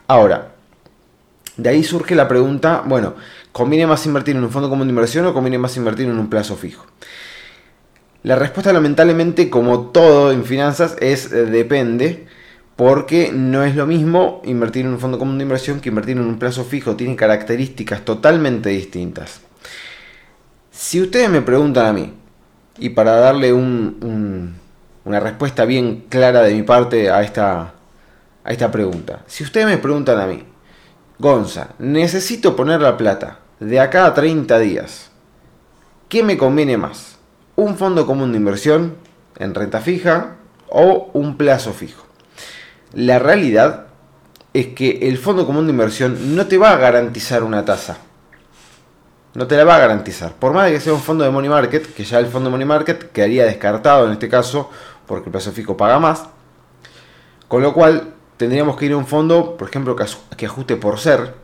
Ahora, 0.08 0.52
de 1.56 1.68
ahí 1.68 1.82
surge 1.82 2.14
la 2.14 2.28
pregunta, 2.28 2.82
bueno, 2.84 3.14
¿conviene 3.52 3.86
más 3.86 4.04
invertir 4.06 4.36
en 4.36 4.44
un 4.44 4.50
fondo 4.50 4.68
común 4.68 4.86
de 4.86 4.92
inversión 4.92 5.26
o 5.26 5.34
conviene 5.34 5.58
más 5.58 5.76
invertir 5.76 6.06
en 6.06 6.18
un 6.18 6.28
plazo 6.28 6.56
fijo? 6.56 6.86
La 8.22 8.36
respuesta 8.36 8.72
lamentablemente, 8.72 9.48
como 9.48 9.88
todo 9.90 10.32
en 10.32 10.44
finanzas, 10.44 10.96
es 11.00 11.32
eh, 11.32 11.46
depende, 11.46 12.26
porque 12.76 13.30
no 13.32 13.64
es 13.64 13.74
lo 13.74 13.86
mismo 13.86 14.42
invertir 14.44 14.84
en 14.84 14.92
un 14.92 15.00
fondo 15.00 15.18
común 15.18 15.38
de 15.38 15.44
inversión 15.44 15.80
que 15.80 15.88
invertir 15.88 16.16
en 16.16 16.24
un 16.24 16.38
plazo 16.38 16.64
fijo, 16.64 16.96
tiene 16.96 17.16
características 17.16 18.04
totalmente 18.04 18.68
distintas. 18.70 19.40
Si 20.70 21.00
ustedes 21.00 21.30
me 21.30 21.40
preguntan 21.40 21.86
a 21.86 21.92
mí, 21.92 22.12
y 22.78 22.90
para 22.90 23.16
darle 23.16 23.52
una 23.54 25.20
respuesta 25.20 25.64
bien 25.64 26.04
clara 26.10 26.42
de 26.42 26.54
mi 26.54 26.62
parte 26.62 27.10
a 27.10 27.22
esta, 27.22 27.75
a 28.46 28.52
esta 28.52 28.70
pregunta. 28.70 29.24
Si 29.26 29.42
ustedes 29.42 29.66
me 29.66 29.76
preguntan 29.76 30.20
a 30.20 30.26
mí, 30.26 30.44
Gonza, 31.18 31.70
necesito 31.80 32.54
poner 32.54 32.80
la 32.80 32.96
plata 32.96 33.40
de 33.58 33.80
acá 33.80 34.06
a 34.06 34.14
30 34.14 34.58
días, 34.60 35.10
¿qué 36.08 36.22
me 36.22 36.38
conviene 36.38 36.76
más? 36.76 37.16
¿Un 37.56 37.76
fondo 37.76 38.06
común 38.06 38.30
de 38.30 38.38
inversión 38.38 38.96
en 39.36 39.54
renta 39.54 39.80
fija 39.80 40.36
o 40.68 41.10
un 41.12 41.36
plazo 41.36 41.72
fijo? 41.72 42.06
La 42.92 43.18
realidad 43.18 43.86
es 44.54 44.68
que 44.68 45.08
el 45.08 45.18
fondo 45.18 45.44
común 45.44 45.66
de 45.66 45.72
inversión 45.72 46.36
no 46.36 46.46
te 46.46 46.56
va 46.56 46.70
a 46.70 46.76
garantizar 46.76 47.42
una 47.42 47.64
tasa. 47.64 47.98
No 49.34 49.48
te 49.48 49.56
la 49.56 49.64
va 49.64 49.74
a 49.74 49.80
garantizar. 49.80 50.34
Por 50.34 50.52
más 50.52 50.66
de 50.66 50.72
que 50.72 50.80
sea 50.80 50.94
un 50.94 51.00
fondo 51.00 51.24
de 51.24 51.30
money 51.30 51.50
market, 51.50 51.92
que 51.92 52.04
ya 52.04 52.20
el 52.20 52.26
fondo 52.26 52.48
de 52.48 52.52
money 52.52 52.66
market 52.66 53.10
quedaría 53.10 53.44
descartado 53.44 54.06
en 54.06 54.12
este 54.12 54.28
caso 54.28 54.70
porque 55.06 55.26
el 55.26 55.32
plazo 55.32 55.50
fijo 55.50 55.76
paga 55.76 55.98
más. 55.98 56.28
Con 57.48 57.62
lo 57.62 57.74
cual, 57.74 58.14
tendríamos 58.36 58.76
que 58.76 58.86
ir 58.86 58.92
a 58.92 58.96
un 58.96 59.06
fondo, 59.06 59.56
por 59.56 59.68
ejemplo, 59.68 59.96
que 59.96 60.46
ajuste 60.46 60.76
por 60.76 60.98
ser. 60.98 61.34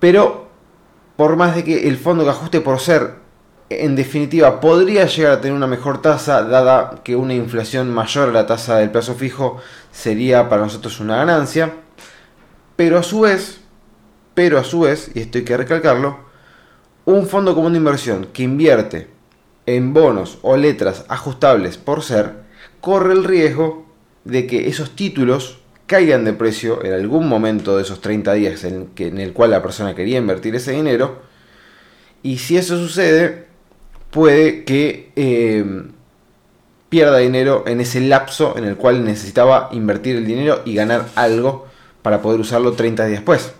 Pero, 0.00 0.48
por 1.16 1.36
más 1.36 1.54
de 1.54 1.64
que 1.64 1.88
el 1.88 1.96
fondo 1.96 2.24
que 2.24 2.30
ajuste 2.30 2.60
por 2.60 2.80
ser, 2.80 3.14
en 3.70 3.96
definitiva, 3.96 4.60
podría 4.60 5.06
llegar 5.06 5.32
a 5.32 5.40
tener 5.40 5.56
una 5.56 5.66
mejor 5.66 6.02
tasa, 6.02 6.42
dada 6.44 7.00
que 7.02 7.16
una 7.16 7.34
inflación 7.34 7.92
mayor 7.92 8.28
a 8.28 8.32
la 8.32 8.46
tasa 8.46 8.76
del 8.76 8.90
plazo 8.90 9.14
fijo 9.14 9.58
sería 9.92 10.48
para 10.48 10.62
nosotros 10.62 11.00
una 11.00 11.16
ganancia. 11.16 11.72
Pero 12.76 12.98
a 12.98 13.02
su 13.02 13.20
vez, 13.20 13.60
pero 14.34 14.58
a 14.58 14.64
su 14.64 14.80
vez, 14.80 15.10
y 15.14 15.20
esto 15.20 15.38
hay 15.38 15.44
que 15.44 15.56
recalcarlo, 15.56 16.18
un 17.04 17.26
fondo 17.26 17.54
común 17.54 17.72
de 17.72 17.78
inversión 17.78 18.28
que 18.32 18.42
invierte 18.42 19.08
en 19.66 19.94
bonos 19.94 20.38
o 20.42 20.56
letras 20.56 21.04
ajustables 21.08 21.78
por 21.78 22.02
ser, 22.02 22.44
corre 22.80 23.12
el 23.12 23.24
riesgo 23.24 23.83
de 24.24 24.46
que 24.46 24.68
esos 24.68 24.96
títulos 24.96 25.58
caigan 25.86 26.24
de 26.24 26.32
precio 26.32 26.84
en 26.84 26.92
algún 26.92 27.28
momento 27.28 27.76
de 27.76 27.82
esos 27.82 28.00
30 28.00 28.32
días 28.34 28.64
en, 28.64 28.86
que, 28.88 29.08
en 29.08 29.18
el 29.18 29.32
cual 29.32 29.50
la 29.50 29.62
persona 29.62 29.94
quería 29.94 30.18
invertir 30.18 30.54
ese 30.54 30.72
dinero. 30.72 31.22
Y 32.22 32.38
si 32.38 32.56
eso 32.56 32.78
sucede, 32.78 33.46
puede 34.10 34.64
que 34.64 35.12
eh, 35.16 35.84
pierda 36.88 37.18
dinero 37.18 37.64
en 37.66 37.80
ese 37.80 38.00
lapso 38.00 38.56
en 38.56 38.64
el 38.64 38.76
cual 38.76 39.04
necesitaba 39.04 39.68
invertir 39.72 40.16
el 40.16 40.26
dinero 40.26 40.62
y 40.64 40.74
ganar 40.74 41.06
algo 41.16 41.66
para 42.02 42.22
poder 42.22 42.40
usarlo 42.40 42.72
30 42.72 43.06
días 43.06 43.18
después. 43.18 43.52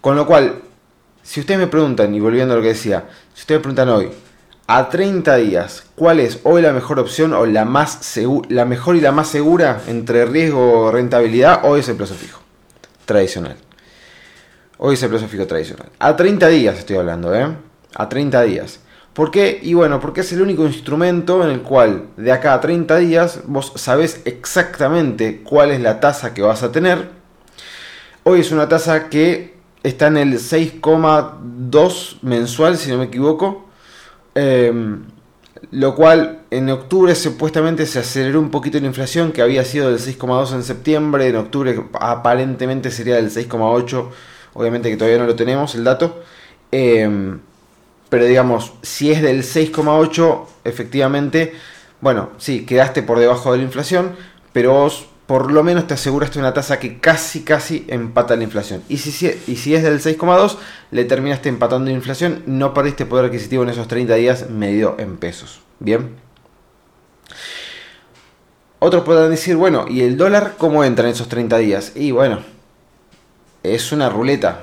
Con 0.00 0.16
lo 0.16 0.26
cual, 0.26 0.60
si 1.22 1.40
ustedes 1.40 1.58
me 1.58 1.66
preguntan, 1.66 2.14
y 2.14 2.20
volviendo 2.20 2.54
a 2.54 2.56
lo 2.58 2.62
que 2.62 2.68
decía, 2.68 3.04
si 3.32 3.40
ustedes 3.40 3.60
me 3.60 3.62
preguntan 3.62 3.88
hoy, 3.88 4.10
a 4.66 4.88
30 4.88 5.36
días, 5.36 5.84
¿cuál 5.94 6.20
es 6.20 6.40
hoy 6.44 6.62
la 6.62 6.72
mejor 6.72 6.98
opción 6.98 7.34
o 7.34 7.44
la, 7.44 7.64
más 7.64 8.18
la 8.48 8.64
mejor 8.64 8.96
y 8.96 9.00
la 9.00 9.12
más 9.12 9.28
segura 9.28 9.82
entre 9.86 10.24
riesgo 10.24 10.90
rentabilidad? 10.90 11.60
Hoy 11.64 11.80
es 11.80 11.88
el 11.88 11.96
plazo 11.96 12.14
fijo, 12.14 12.40
tradicional. 13.04 13.56
Hoy 14.78 14.94
es 14.94 15.02
el 15.02 15.10
plazo 15.10 15.28
fijo 15.28 15.46
tradicional. 15.46 15.88
A 15.98 16.16
30 16.16 16.48
días 16.48 16.78
estoy 16.78 16.96
hablando, 16.96 17.34
¿eh? 17.34 17.46
A 17.94 18.08
30 18.08 18.42
días. 18.42 18.80
¿Por 19.12 19.30
qué? 19.30 19.60
Y 19.62 19.74
bueno, 19.74 20.00
porque 20.00 20.22
es 20.22 20.32
el 20.32 20.42
único 20.42 20.64
instrumento 20.64 21.44
en 21.44 21.50
el 21.50 21.60
cual 21.60 22.08
de 22.16 22.32
acá 22.32 22.54
a 22.54 22.60
30 22.60 22.96
días 22.96 23.40
vos 23.44 23.72
sabés 23.76 24.22
exactamente 24.24 25.42
cuál 25.44 25.70
es 25.70 25.80
la 25.80 26.00
tasa 26.00 26.34
que 26.34 26.42
vas 26.42 26.62
a 26.62 26.72
tener. 26.72 27.10
Hoy 28.24 28.40
es 28.40 28.50
una 28.50 28.68
tasa 28.68 29.10
que 29.10 29.54
está 29.82 30.06
en 30.06 30.16
el 30.16 30.32
6,2 30.38 32.22
mensual, 32.22 32.78
si 32.78 32.90
no 32.90 32.98
me 32.98 33.04
equivoco. 33.04 33.64
Em, 34.34 35.04
lo 35.70 35.94
cual 35.94 36.42
en 36.50 36.68
octubre 36.70 37.14
supuestamente 37.14 37.86
se 37.86 38.00
aceleró 38.00 38.40
un 38.40 38.50
poquito 38.50 38.78
la 38.80 38.86
inflación, 38.86 39.32
que 39.32 39.42
había 39.42 39.64
sido 39.64 39.90
del 39.90 39.98
6,2 39.98 40.52
en 40.52 40.62
septiembre, 40.62 41.28
en 41.28 41.36
octubre 41.36 41.84
aparentemente 42.00 42.90
sería 42.90 43.16
del 43.16 43.30
6,8, 43.30 44.10
obviamente 44.54 44.90
que 44.90 44.96
todavía 44.96 45.18
no 45.18 45.26
lo 45.26 45.36
tenemos 45.36 45.74
el 45.74 45.84
dato, 45.84 46.22
em, 46.70 47.40
pero 48.08 48.24
digamos, 48.26 48.72
si 48.82 49.10
es 49.10 49.22
del 49.22 49.42
6,8, 49.42 50.46
efectivamente, 50.64 51.54
bueno, 52.00 52.30
sí, 52.38 52.66
quedaste 52.66 53.02
por 53.02 53.18
debajo 53.18 53.52
de 53.52 53.58
la 53.58 53.64
inflación, 53.64 54.16
pero 54.52 54.72
vos 54.72 55.06
por 55.26 55.52
lo 55.52 55.62
menos 55.62 55.86
te 55.86 55.94
aseguraste 55.94 56.38
una 56.38 56.52
tasa 56.52 56.78
que 56.78 56.98
casi, 56.98 57.42
casi 57.42 57.86
empata 57.88 58.36
la 58.36 58.44
inflación. 58.44 58.82
Y 58.88 58.98
si, 58.98 59.26
y 59.46 59.56
si 59.56 59.74
es 59.74 59.82
del 59.82 60.00
6,2, 60.00 60.58
le 60.90 61.04
terminaste 61.04 61.48
empatando 61.48 61.90
la 61.90 61.96
inflación, 61.96 62.42
no 62.46 62.74
perdiste 62.74 63.06
poder 63.06 63.26
adquisitivo 63.26 63.62
en 63.62 63.70
esos 63.70 63.88
30 63.88 64.14
días 64.16 64.50
medido 64.50 64.96
en 64.98 65.16
pesos. 65.16 65.60
Bien. 65.80 66.10
Otros 68.80 69.02
podrán 69.04 69.30
decir, 69.30 69.56
bueno, 69.56 69.86
¿y 69.88 70.02
el 70.02 70.18
dólar 70.18 70.56
cómo 70.58 70.84
entra 70.84 71.06
en 71.06 71.14
esos 71.14 71.28
30 71.28 71.56
días? 71.56 71.92
Y 71.94 72.10
bueno, 72.10 72.40
es 73.62 73.92
una 73.92 74.10
ruleta. 74.10 74.60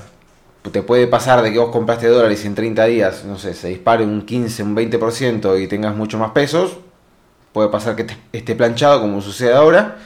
Te 0.71 0.83
puede 0.83 1.07
pasar 1.07 1.41
de 1.41 1.51
que 1.51 1.57
vos 1.57 1.71
compraste 1.71 2.07
dólares 2.07 2.43
y 2.43 2.47
en 2.47 2.53
30 2.53 2.85
días, 2.85 3.25
no 3.25 3.39
sé, 3.39 3.55
se 3.55 3.69
dispare 3.69 4.03
un 4.03 4.21
15, 4.21 4.61
un 4.61 4.75
20% 4.75 5.59
y 5.59 5.67
tengas 5.67 5.95
mucho 5.95 6.19
más 6.19 6.31
pesos. 6.31 6.77
Puede 7.51 7.69
pasar 7.69 7.95
que 7.95 8.05
esté 8.31 8.53
planchado 8.53 9.01
como 9.01 9.21
sucede 9.21 9.53
ahora 9.53 9.97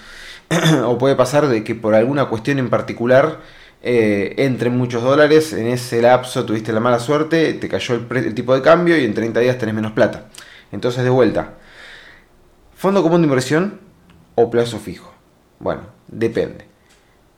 o 0.85 0.97
puede 0.97 1.15
pasar 1.15 1.47
de 1.47 1.63
que 1.63 1.75
por 1.75 1.95
alguna 1.95 2.25
cuestión 2.25 2.59
en 2.59 2.69
particular 2.69 3.39
eh, 3.87 4.33
entre 4.37 4.71
muchos 4.71 5.03
dólares, 5.03 5.53
en 5.53 5.67
ese 5.67 6.01
lapso 6.01 6.43
tuviste 6.43 6.73
la 6.73 6.79
mala 6.79 6.97
suerte, 6.97 7.53
te 7.53 7.69
cayó 7.69 7.95
el, 7.95 8.33
tipo 8.33 8.55
de 8.55 8.63
cambio 8.63 8.97
y 8.97 9.05
en 9.05 9.13
30 9.13 9.39
días 9.41 9.57
tenés 9.59 9.75
menos 9.75 9.91
plata. 9.91 10.25
Entonces 10.71 11.03
de 11.03 11.11
vuelta, 11.11 11.53
fondo 12.75 13.03
común 13.03 13.21
de 13.21 13.27
inversión 13.27 13.79
o 14.33 14.49
plazo 14.49 14.79
fijo. 14.79 15.13
Bueno, 15.59 15.81
depende. 16.07 16.65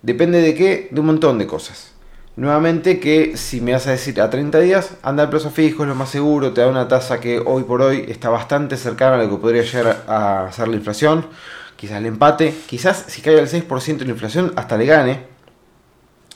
Depende 0.02 0.42
de 0.42 0.56
qué, 0.56 0.88
de 0.90 1.00
un 1.02 1.08
montón 1.08 1.38
de 1.38 1.48
cosas. 1.48 1.94
Nuevamente 2.38 3.00
que 3.00 3.36
si 3.36 3.60
me 3.60 3.74
vas 3.74 3.88
a 3.88 3.92
decir 3.92 4.22
a 4.22 4.30
30 4.30 4.60
días, 4.60 4.92
anda 5.02 5.24
al 5.24 5.30
plazo 5.30 5.50
fijo, 5.50 5.84
es 5.84 5.90
lo 5.90 5.96
más 5.96 6.10
seguro, 6.10 6.54
te 6.54 6.62
da 6.62 6.68
una 6.68 6.88
tasa 6.88 7.20
que 7.20 7.42
hoy 7.44 7.64
por 7.64 7.82
hoy 7.82 8.06
está 8.08 8.30
bastante 8.30 8.78
cercana 8.78 9.16
a 9.16 9.24
lo 9.24 9.30
que 9.30 9.38
podría 9.38 9.64
llegar 9.64 10.06
a 10.08 10.50
ser 10.54 10.70
la 10.70 10.76
inflación 10.78 11.26
quizás 11.78 12.02
le 12.02 12.10
empate, 12.10 12.54
quizás 12.66 13.06
si 13.08 13.22
cae 13.22 13.40
al 13.40 13.48
6% 13.48 13.98
de 13.98 14.06
la 14.06 14.12
inflación 14.12 14.52
hasta 14.58 14.76
le 14.78 14.86
gane. 14.86 15.38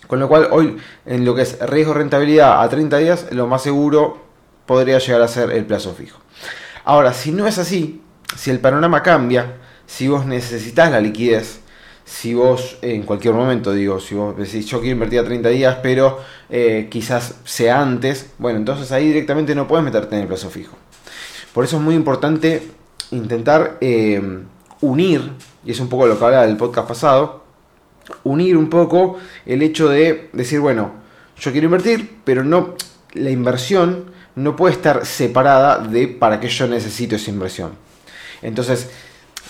Con 0.08 0.20
lo 0.20 0.28
cual 0.28 0.48
hoy 0.52 0.78
en 1.06 1.26
lo 1.26 1.36
que 1.36 1.42
es 1.42 1.60
riesgo 1.60 1.94
rentabilidad 1.94 2.62
a 2.64 2.70
30 2.70 2.98
días, 2.98 3.28
lo 3.32 3.48
más 3.48 3.64
seguro 3.64 4.26
podría 4.66 5.00
llegar 5.00 5.22
a 5.22 5.28
ser 5.28 5.52
el 5.52 5.66
plazo 5.66 5.94
fijo. 5.94 6.20
Ahora, 6.86 7.14
si 7.14 7.32
no 7.32 7.48
es 7.48 7.58
así, 7.58 8.02
si 8.36 8.52
el 8.52 8.60
panorama 8.60 9.04
cambia, 9.04 9.58
si 9.86 10.08
vos 10.08 10.26
necesitas 10.26 10.92
la 10.92 11.00
liquidez, 11.00 11.60
si 12.06 12.34
vos 12.34 12.78
en 12.82 13.04
cualquier 13.04 13.34
momento, 13.34 13.72
digo, 13.74 14.00
si 14.00 14.16
vos 14.16 14.36
decís 14.38 14.66
yo 14.66 14.80
quiero 14.80 14.94
invertir 14.94 15.20
a 15.20 15.24
30 15.24 15.50
días, 15.50 15.78
pero 15.82 16.20
eh, 16.50 16.88
quizás 16.90 17.36
sea 17.46 17.82
antes, 17.82 18.32
bueno, 18.38 18.60
entonces 18.60 18.92
ahí 18.92 19.08
directamente 19.08 19.56
no 19.56 19.68
puedes 19.68 19.86
meterte 19.86 20.16
en 20.16 20.24
el 20.24 20.28
plazo 20.28 20.50
fijo. 20.50 20.76
Por 21.54 21.64
eso 21.64 21.78
es 21.78 21.84
muy 21.84 21.96
importante 21.96 22.64
intentar 23.12 23.78
eh, 23.82 24.44
unir, 24.82 25.32
y 25.64 25.72
es 25.72 25.80
un 25.80 25.88
poco 25.88 26.08
lo 26.08 26.18
que 26.18 26.26
hablaba 26.26 26.46
del 26.46 26.58
podcast 26.58 26.88
pasado, 26.88 27.44
unir 28.24 28.58
un 28.58 28.70
poco 28.70 29.18
el 29.46 29.62
hecho 29.62 29.88
de 29.88 30.30
decir, 30.34 30.60
bueno, 30.60 30.92
yo 31.40 31.52
quiero 31.52 31.66
invertir, 31.66 32.18
pero 32.24 32.44
no 32.44 32.76
la 33.14 33.30
inversión 33.30 34.12
no 34.36 34.56
puede 34.56 34.74
estar 34.74 35.06
separada 35.06 35.80
de 35.80 36.08
para 36.08 36.40
qué 36.40 36.48
yo 36.48 36.68
necesito 36.68 37.16
esa 37.16 37.30
inversión. 37.30 37.72
Entonces, 38.42 38.90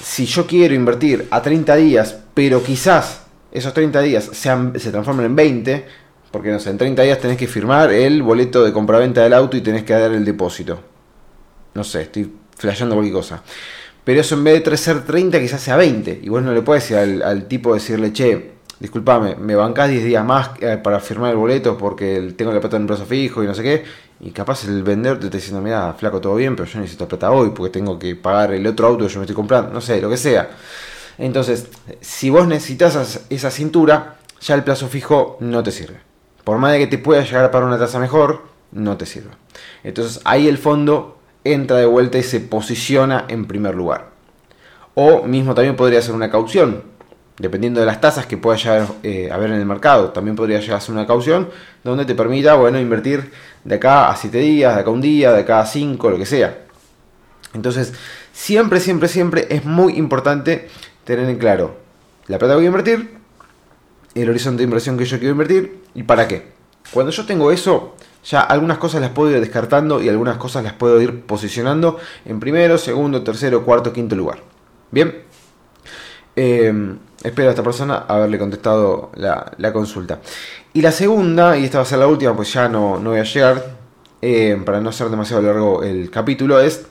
si 0.03 0.25
yo 0.25 0.47
quiero 0.47 0.73
invertir 0.73 1.27
a 1.29 1.41
30 1.41 1.75
días, 1.75 2.17
pero 2.33 2.63
quizás 2.63 3.21
esos 3.51 3.73
30 3.73 4.01
días 4.01 4.29
se 4.33 4.91
transformen 4.91 5.27
en 5.27 5.35
20, 5.35 5.85
porque 6.31 6.49
no 6.49 6.59
sé, 6.59 6.69
en 6.69 6.77
30 6.77 7.03
días 7.03 7.19
tenés 7.19 7.37
que 7.37 7.47
firmar 7.47 7.91
el 7.91 8.23
boleto 8.23 8.63
de 8.63 8.71
compraventa 8.73 9.21
del 9.21 9.33
auto 9.33 9.57
y 9.57 9.61
tenés 9.61 9.83
que 9.83 9.93
dar 9.93 10.11
el 10.11 10.25
depósito. 10.25 10.79
No 11.73 11.83
sé, 11.83 12.03
estoy 12.03 12.31
flasheando 12.57 12.95
cualquier 12.95 13.13
cosa. 13.13 13.43
Pero 14.03 14.21
eso 14.21 14.35
en 14.35 14.43
vez 14.43 14.63
de 14.63 14.77
ser 14.77 15.05
30 15.05 15.39
quizás 15.39 15.61
sea 15.61 15.77
20. 15.77 16.21
Y 16.23 16.29
vos 16.29 16.41
no 16.41 16.53
le 16.53 16.61
puedes 16.61 16.83
decir 16.83 17.23
al, 17.23 17.45
tipo 17.45 17.73
decirle, 17.73 18.11
che, 18.11 18.53
disculpame, 18.79 19.35
me 19.35 19.55
bancás 19.55 19.89
10 19.89 20.03
días 20.03 20.25
más 20.25 20.51
eh, 20.59 20.79
para 20.81 20.99
firmar 20.99 21.31
el 21.31 21.37
boleto 21.37 21.77
porque 21.77 22.33
tengo 22.35 22.51
la 22.51 22.59
plata 22.59 22.77
en 22.77 22.83
un 22.83 22.87
plazo 22.87 23.05
fijo 23.05 23.43
y 23.43 23.47
no 23.47 23.53
sé 23.53 23.63
qué. 23.63 23.83
Y 24.21 24.31
capaz 24.31 24.65
el 24.65 24.83
vendedor 24.83 25.19
te 25.19 25.25
está 25.25 25.37
diciendo, 25.37 25.61
mira, 25.61 25.93
flaco, 25.93 26.21
todo 26.21 26.35
bien, 26.35 26.55
pero 26.55 26.67
yo 26.67 26.79
necesito 26.79 27.07
plata 27.07 27.31
hoy 27.31 27.51
porque 27.55 27.71
tengo 27.71 27.97
que 27.97 28.15
pagar 28.15 28.53
el 28.53 28.65
otro 28.67 28.87
auto 28.87 29.05
que 29.05 29.13
yo 29.13 29.19
me 29.19 29.25
estoy 29.25 29.35
comprando. 29.35 29.71
No 29.71 29.81
sé, 29.81 30.01
lo 30.01 30.09
que 30.09 30.17
sea. 30.17 30.49
Entonces, 31.17 31.67
si 31.99 32.29
vos 32.29 32.47
necesitas 32.47 33.25
esa 33.29 33.51
cintura, 33.51 34.17
ya 34.39 34.55
el 34.55 34.63
plazo 34.63 34.87
fijo 34.87 35.37
no 35.39 35.61
te 35.63 35.71
sirve. 35.71 35.99
Por 36.43 36.57
más 36.57 36.73
de 36.73 36.79
que 36.79 36.87
te 36.87 36.97
pueda 36.97 37.23
llegar 37.23 37.45
a 37.45 37.51
pagar 37.51 37.67
una 37.67 37.77
tasa 37.77 37.99
mejor, 37.99 38.43
no 38.71 38.97
te 38.97 39.05
sirve. 39.05 39.31
Entonces 39.83 40.21
ahí 40.23 40.47
el 40.47 40.57
fondo 40.57 41.20
entra 41.43 41.77
de 41.77 41.85
vuelta 41.85 42.17
y 42.17 42.23
se 42.23 42.39
posiciona 42.39 43.25
en 43.27 43.45
primer 43.45 43.75
lugar. 43.75 44.09
O 44.93 45.23
mismo 45.23 45.55
también 45.55 45.75
podría 45.75 46.01
ser 46.01 46.13
una 46.13 46.29
caución, 46.29 46.83
dependiendo 47.37 47.79
de 47.79 47.85
las 47.85 48.01
tasas 48.01 48.25
que 48.25 48.37
pueda 48.37 48.57
llegar 48.57 48.87
eh, 49.03 49.29
haber 49.31 49.51
en 49.51 49.57
el 49.57 49.65
mercado. 49.65 50.09
También 50.11 50.35
podría 50.35 50.59
llegar 50.59 50.77
a 50.77 50.81
ser 50.81 50.93
una 50.93 51.07
caución 51.07 51.49
donde 51.83 52.05
te 52.05 52.15
permita 52.15 52.55
bueno, 52.55 52.79
invertir 52.79 53.31
de 53.63 53.75
acá 53.75 54.09
a 54.09 54.15
7 54.15 54.37
días, 54.37 54.75
de 54.75 54.81
acá 54.81 54.89
a 54.89 54.93
un 54.93 55.01
día, 55.01 55.31
de 55.31 55.41
acá 55.41 55.61
a 55.61 55.65
5, 55.65 56.09
lo 56.09 56.17
que 56.17 56.25
sea. 56.25 56.65
Entonces, 57.53 57.93
siempre, 58.31 58.79
siempre, 58.79 59.07
siempre 59.07 59.47
es 59.49 59.65
muy 59.65 59.93
importante 59.97 60.69
tener 61.03 61.27
en 61.29 61.37
claro 61.37 61.75
la 62.27 62.37
plata 62.37 62.53
que 62.53 62.57
voy 62.57 62.65
a 62.65 62.67
invertir, 62.67 63.17
el 64.15 64.29
horizonte 64.29 64.59
de 64.59 64.63
inversión 64.65 64.97
que 64.97 65.05
yo 65.05 65.17
quiero 65.17 65.31
invertir 65.31 65.81
y 65.93 66.03
para 66.03 66.27
qué. 66.27 66.51
Cuando 66.93 67.11
yo 67.11 67.25
tengo 67.25 67.51
eso, 67.51 67.95
ya 68.23 68.41
algunas 68.41 68.77
cosas 68.77 69.01
las 69.01 69.11
puedo 69.11 69.31
ir 69.31 69.39
descartando 69.39 70.01
y 70.01 70.09
algunas 70.09 70.37
cosas 70.37 70.63
las 70.63 70.73
puedo 70.73 71.01
ir 71.01 71.21
posicionando 71.21 71.97
en 72.25 72.39
primero, 72.39 72.77
segundo, 72.77 73.23
tercero, 73.23 73.63
cuarto, 73.65 73.91
quinto 73.91 74.15
lugar. 74.15 74.39
Bien, 74.91 75.23
em, 76.35 76.99
espero 77.23 77.49
a 77.49 77.51
esta 77.51 77.63
persona 77.63 78.05
haberle 78.07 78.37
contestado 78.37 79.11
la, 79.15 79.73
consulta. 79.73 80.19
Y 80.73 80.81
la 80.81 80.91
segunda, 80.91 81.57
y 81.57 81.65
esta 81.65 81.79
va 81.79 81.83
a 81.83 81.85
ser 81.85 81.99
la 81.99 82.07
última, 82.07 82.35
pues 82.35 82.53
ya 82.53 82.67
no, 82.69 82.99
no 82.99 83.11
voy 83.11 83.19
a 83.19 83.23
llegar, 83.23 83.77
em, 84.21 84.63
para 84.63 84.79
no 84.81 84.89
hacer 84.89 85.09
demasiado 85.09 85.41
largo 85.41 85.83
el 85.83 86.09
capítulo, 86.11 86.59
es, 86.59 86.85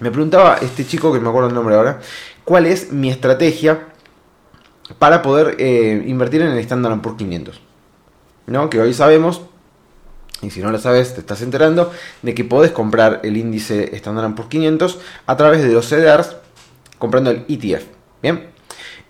me 0.00 0.10
preguntaba 0.10 0.58
este 0.60 0.86
chico, 0.86 1.12
que 1.12 1.20
me 1.20 1.28
acuerdo 1.28 1.48
el 1.48 1.54
nombre 1.54 1.74
ahora, 1.74 2.00
cuál 2.44 2.66
es 2.66 2.92
mi 2.92 3.10
estrategia 3.10 3.88
para 4.98 5.22
poder 5.22 5.56
eh, 5.58 6.04
invertir 6.06 6.42
en 6.42 6.48
el 6.48 6.58
Standard 6.58 7.00
Poor's 7.00 7.16
500. 7.16 7.60
¿no? 8.46 8.68
Que 8.68 8.80
hoy 8.80 8.92
sabemos 8.94 9.42
y 10.42 10.50
si 10.50 10.60
no 10.60 10.70
lo 10.70 10.78
sabes, 10.78 11.14
te 11.14 11.20
estás 11.20 11.40
enterando 11.40 11.92
de 12.22 12.34
que 12.34 12.44
podés 12.44 12.72
comprar 12.72 13.20
el 13.22 13.36
índice 13.36 13.94
Standard 13.96 14.34
Poor's 14.34 14.50
500 14.50 14.98
a 15.26 15.36
través 15.36 15.62
de 15.62 15.68
los 15.68 15.88
CDRs 15.88 16.36
comprando 16.98 17.30
el 17.30 17.44
ETF. 17.48 17.84
Bien. 18.20 18.52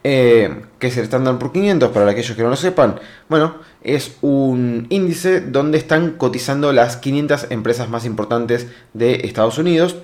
Eh, 0.05 0.63
¿Qué 0.79 0.89
es 0.89 0.97
el 0.97 1.05
Standard 1.05 1.39
Poor's 1.39 1.53
500? 1.53 1.91
Para 1.91 2.11
aquellos 2.11 2.37
que 2.37 2.43
no 2.43 2.51
lo 2.51 2.57
sepan, 2.57 3.01
bueno, 3.29 3.57
es 3.83 4.17
un 4.21 4.87
índice 4.91 5.41
donde 5.41 5.79
están 5.79 6.13
cotizando 6.13 6.73
las 6.73 6.97
500 6.99 7.47
empresas 7.51 7.89
más 7.89 8.05
importantes 8.05 8.67
de 8.93 9.15
Estados 9.25 9.59
Unidos, 9.59 9.97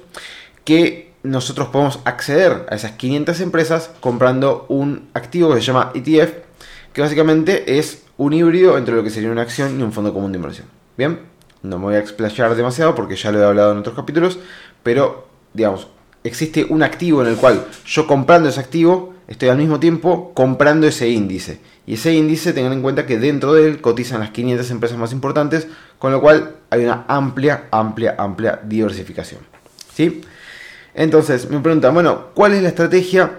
que 0.65 1.13
nosotros 1.23 1.69
podemos 1.69 2.01
acceder 2.05 2.67
a 2.71 2.75
esas 2.75 2.93
500 2.93 3.41
empresas 3.41 3.91
comprando 4.01 4.67
un 4.69 5.09
activo 5.15 5.53
que 5.53 5.61
se 5.61 5.67
llama 5.67 5.91
ETF, 5.95 6.33
que 6.93 7.01
básicamente 7.03 7.79
es 7.79 8.05
un 8.17 8.33
híbrido 8.33 8.79
entre 8.79 8.95
lo 8.95 9.03
que 9.03 9.11
sería 9.11 9.31
una 9.31 9.43
acción 9.43 9.79
y 9.79 9.83
un 9.83 9.93
fondo 9.93 10.15
común 10.15 10.33
de 10.33 10.39
inversión. 10.39 10.78
Bien, 10.99 11.21
no 11.63 11.79
me 11.79 11.85
voy 11.85 11.95
a 11.95 12.01
explayar 12.01 12.57
demasiado 12.57 12.97
porque 12.97 13.15
ya 13.15 13.31
lo 13.31 13.41
he 13.41 13.45
hablado 13.45 13.71
en 13.71 13.79
otros 13.79 13.95
capítulos, 13.95 14.41
pero 14.83 15.29
digamos, 15.55 15.87
existe 16.25 16.67
un 16.69 16.83
activo 16.83 17.23
en 17.23 17.29
el 17.29 17.37
cual 17.37 17.65
yo 17.87 18.09
comprando 18.09 18.49
ese 18.49 18.59
activo 18.59 19.15
estoy 19.29 19.49
al 19.49 19.59
mismo 19.59 19.79
tiempo 19.79 20.33
comprando 20.35 20.89
ese 20.89 21.09
índice. 21.09 21.61
Y 21.87 21.95
ese 21.95 22.13
índice, 22.15 22.53
tengan 22.53 22.73
en 22.73 22.83
cuenta 22.83 23.07
que 23.07 23.17
dentro 23.17 23.53
de 23.55 23.69
él 23.69 23.81
cotizan 23.81 24.19
las 24.19 24.31
500 24.31 24.69
empresas 24.73 24.99
más 24.99 25.13
importantes, 25.13 25.69
con 26.01 26.11
lo 26.11 26.21
cual 26.21 26.57
hay 26.69 26.83
una 26.83 27.05
amplia, 27.07 27.69
amplia, 27.71 28.17
amplia 28.19 28.61
diversificación. 28.65 29.43
¿Sí? 29.95 30.23
Entonces, 30.95 31.49
me 31.49 31.61
preguntan, 31.61 31.95
bueno, 31.95 32.31
¿cuál 32.35 32.55
es 32.55 32.63
la 32.63 32.71
estrategia 32.71 33.39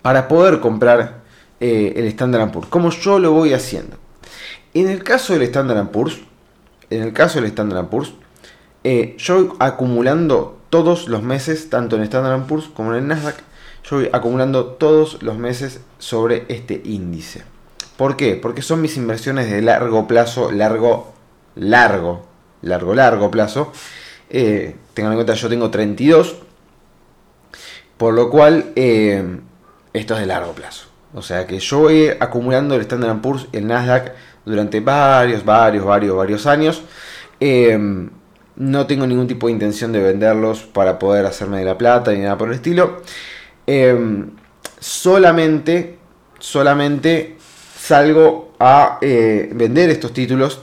para 0.00 0.26
poder 0.26 0.60
comprar 0.60 1.20
eh, 1.60 1.92
el 1.96 2.06
Standard 2.06 2.50
Poor's? 2.50 2.68
¿Cómo 2.70 2.88
yo 2.88 3.18
lo 3.18 3.32
voy 3.32 3.52
haciendo? 3.52 3.98
En 4.72 4.88
el 4.88 5.04
caso 5.04 5.34
del 5.34 5.42
Standard 5.42 5.90
Poor's, 5.90 6.18
en 6.90 7.02
el 7.02 7.12
caso 7.12 7.40
del 7.40 7.48
Standard 7.48 7.86
Poor's, 7.86 8.12
eh, 8.84 9.16
yo 9.18 9.56
acumulando 9.58 10.58
todos 10.70 11.08
los 11.08 11.22
meses, 11.22 11.70
tanto 11.70 11.96
en 11.96 12.02
Standard 12.02 12.46
Poor's 12.46 12.66
como 12.66 12.92
en 12.92 12.98
el 12.98 13.08
Nasdaq, 13.08 13.36
yo 13.88 13.96
voy 13.96 14.10
acumulando 14.12 14.66
todos 14.66 15.22
los 15.22 15.38
meses 15.38 15.80
sobre 15.98 16.44
este 16.48 16.80
índice. 16.84 17.44
¿Por 17.96 18.16
qué? 18.16 18.36
Porque 18.36 18.62
son 18.62 18.82
mis 18.82 18.96
inversiones 18.96 19.50
de 19.50 19.62
largo 19.62 20.06
plazo, 20.06 20.50
largo, 20.50 21.12
largo, 21.54 22.26
largo, 22.62 22.94
largo 22.94 23.30
plazo. 23.30 23.72
Eh, 24.28 24.76
tengan 24.92 25.12
en 25.12 25.18
cuenta, 25.18 25.34
yo 25.34 25.48
tengo 25.48 25.70
32, 25.70 26.36
por 27.96 28.12
lo 28.12 28.28
cual 28.28 28.72
eh, 28.76 29.40
esto 29.92 30.14
es 30.14 30.20
de 30.20 30.26
largo 30.26 30.52
plazo. 30.52 30.86
O 31.14 31.22
sea 31.22 31.46
que 31.46 31.58
yo 31.60 31.78
voy 31.78 32.10
acumulando 32.20 32.74
el 32.74 32.82
Standard 32.82 33.20
Poor's, 33.20 33.46
el 33.52 33.66
Nasdaq, 33.66 34.14
durante 34.46 34.80
varios, 34.80 35.44
varios, 35.44 35.84
varios, 35.84 36.16
varios 36.16 36.46
años. 36.46 36.82
Eh, 37.38 38.08
no 38.56 38.86
tengo 38.86 39.06
ningún 39.06 39.26
tipo 39.26 39.46
de 39.46 39.52
intención 39.52 39.92
de 39.92 40.00
venderlos 40.00 40.62
para 40.62 40.98
poder 40.98 41.26
hacerme 41.26 41.58
de 41.58 41.64
la 41.66 41.76
plata 41.76 42.12
ni 42.12 42.20
nada 42.20 42.38
por 42.38 42.48
el 42.48 42.54
estilo. 42.54 43.02
Em, 43.66 44.30
solamente, 44.80 45.98
solamente 46.38 47.36
salgo 47.78 48.54
a 48.58 48.98
eh, 49.02 49.50
vender 49.52 49.90
estos 49.90 50.12
títulos 50.12 50.62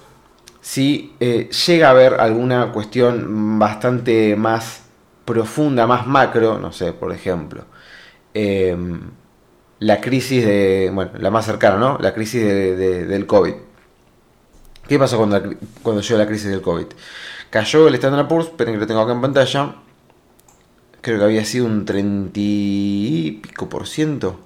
si 0.62 1.14
eh, 1.20 1.50
llega 1.68 1.88
a 1.88 1.92
haber 1.92 2.14
alguna 2.16 2.72
cuestión 2.72 3.60
bastante 3.60 4.36
más 4.36 4.84
profunda, 5.26 5.86
más 5.88 6.08
macro, 6.08 6.58
no 6.60 6.72
sé, 6.72 6.94
por 6.94 7.12
ejemplo, 7.12 7.66
em, 8.34 9.02
la 9.80 10.02
crisis 10.02 10.46
de, 10.46 10.90
bueno, 10.94 11.12
la 11.20 11.30
más 11.32 11.46
cercana, 11.46 11.78
¿no? 11.78 11.98
La 12.00 12.14
crisis 12.14 12.44
del 12.44 13.26
COVID. 13.28 13.54
¿Qué 14.88 15.00
pasó 15.00 15.18
cuando, 15.18 15.42
cuando 15.82 16.02
llegó 16.02 16.18
la 16.18 16.28
crisis 16.28 16.50
del 16.50 16.62
COVID? 16.62 16.88
Cayó 17.50 17.88
el 17.88 17.96
Standard 17.96 18.28
Poor's, 18.28 18.48
esperen 18.48 18.74
que 18.74 18.80
lo 18.82 18.88
tengo 18.88 19.02
acá 19.02 19.14
en 19.14 19.22
pantalla, 19.22 19.76
creo 21.02 21.20
que 21.20 21.24
había 21.24 21.46
sido 21.46 21.66
un 21.66 21.86
30 21.86 22.32
y 22.36 23.40
pico 23.42 23.70
por 23.70 23.88
ciento. 23.88 24.40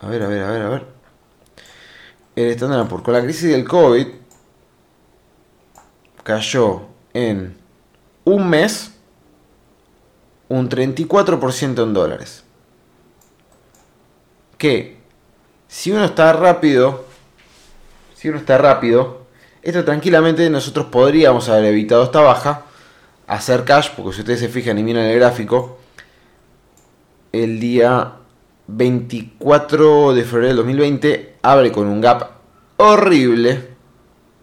A 0.00 0.08
ver, 0.08 0.22
a 0.22 0.28
ver, 0.28 0.42
a 0.42 0.50
ver, 0.50 0.62
a 0.62 0.68
ver. 0.68 0.86
El 2.34 2.50
Standard 2.50 2.88
Poor's 2.88 3.04
con 3.04 3.14
la 3.14 3.22
crisis 3.22 3.50
del 3.50 3.68
COVID 3.68 4.06
cayó 6.24 6.82
en 7.12 7.56
un 8.24 8.48
mes 8.48 8.92
un 10.48 10.68
34% 10.68 11.82
en 11.82 11.94
dólares. 11.94 12.44
Que 14.58 14.98
si 15.68 15.90
uno 15.92 16.04
está 16.04 16.32
rápido, 16.32 17.04
si 18.14 18.28
uno 18.28 18.38
está 18.38 18.58
rápido, 18.58 19.21
esto 19.62 19.84
tranquilamente 19.84 20.48
nosotros 20.50 20.86
podríamos 20.86 21.48
haber 21.48 21.66
evitado 21.66 22.02
esta 22.02 22.20
baja 22.20 22.64
hacer 23.26 23.64
cash, 23.64 23.90
porque 23.96 24.12
si 24.12 24.20
ustedes 24.20 24.40
se 24.40 24.48
fijan 24.48 24.78
y 24.78 24.82
miran 24.82 25.04
el 25.04 25.18
gráfico, 25.18 25.78
el 27.30 27.60
día 27.60 28.14
24 28.66 30.14
de 30.14 30.24
febrero 30.24 30.48
del 30.48 30.56
2020 30.56 31.36
abre 31.42 31.72
con 31.72 31.86
un 31.86 32.00
gap 32.00 32.30
horrible, 32.76 33.68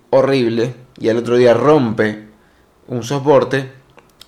horrible, 0.09 0.73
y 0.97 1.09
al 1.09 1.17
otro 1.17 1.35
día 1.35 1.53
rompe 1.53 2.27
un 2.87 3.03
soporte, 3.03 3.71